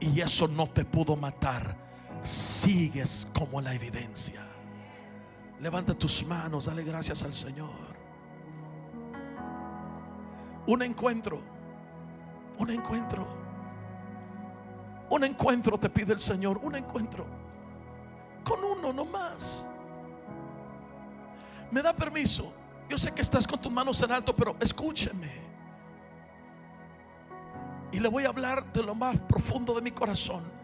[0.00, 1.88] Y eso no te pudo matar
[2.22, 4.42] sigues como la evidencia.
[5.60, 7.96] Levanta tus manos, dale gracias al Señor.
[10.66, 11.40] Un encuentro,
[12.58, 13.26] un encuentro,
[15.10, 17.26] un encuentro te pide el Señor, un encuentro
[18.44, 19.66] con uno no más.
[21.70, 22.52] Me da permiso.
[22.88, 25.28] Yo sé que estás con tus manos en alto, pero escúcheme.
[27.92, 30.58] Y le voy a hablar de lo más profundo de mi corazón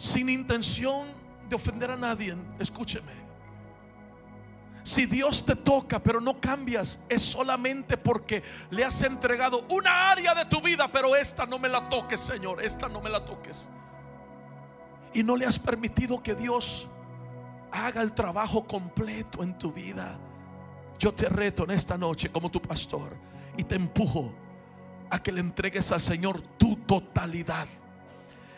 [0.00, 1.08] sin intención
[1.50, 3.29] de ofender a nadie, escúcheme.
[4.82, 10.34] Si Dios te toca pero no cambias, es solamente porque le has entregado una área
[10.34, 13.68] de tu vida, pero esta no me la toques, Señor, esta no me la toques.
[15.12, 16.88] Y no le has permitido que Dios
[17.72, 20.18] haga el trabajo completo en tu vida.
[20.98, 23.16] Yo te reto en esta noche como tu pastor
[23.56, 24.34] y te empujo
[25.10, 27.66] a que le entregues al Señor tu totalidad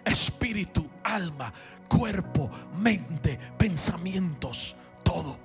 [0.04, 1.52] espíritu, alma,
[1.88, 5.38] cuerpo, mente, pensamientos, todo.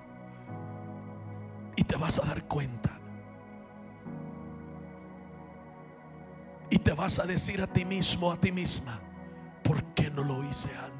[1.78, 2.91] Y te vas a dar cuenta.
[6.69, 8.99] Y te vas a decir a ti mismo, a ti misma,
[9.63, 10.97] ¿por qué no lo hice antes?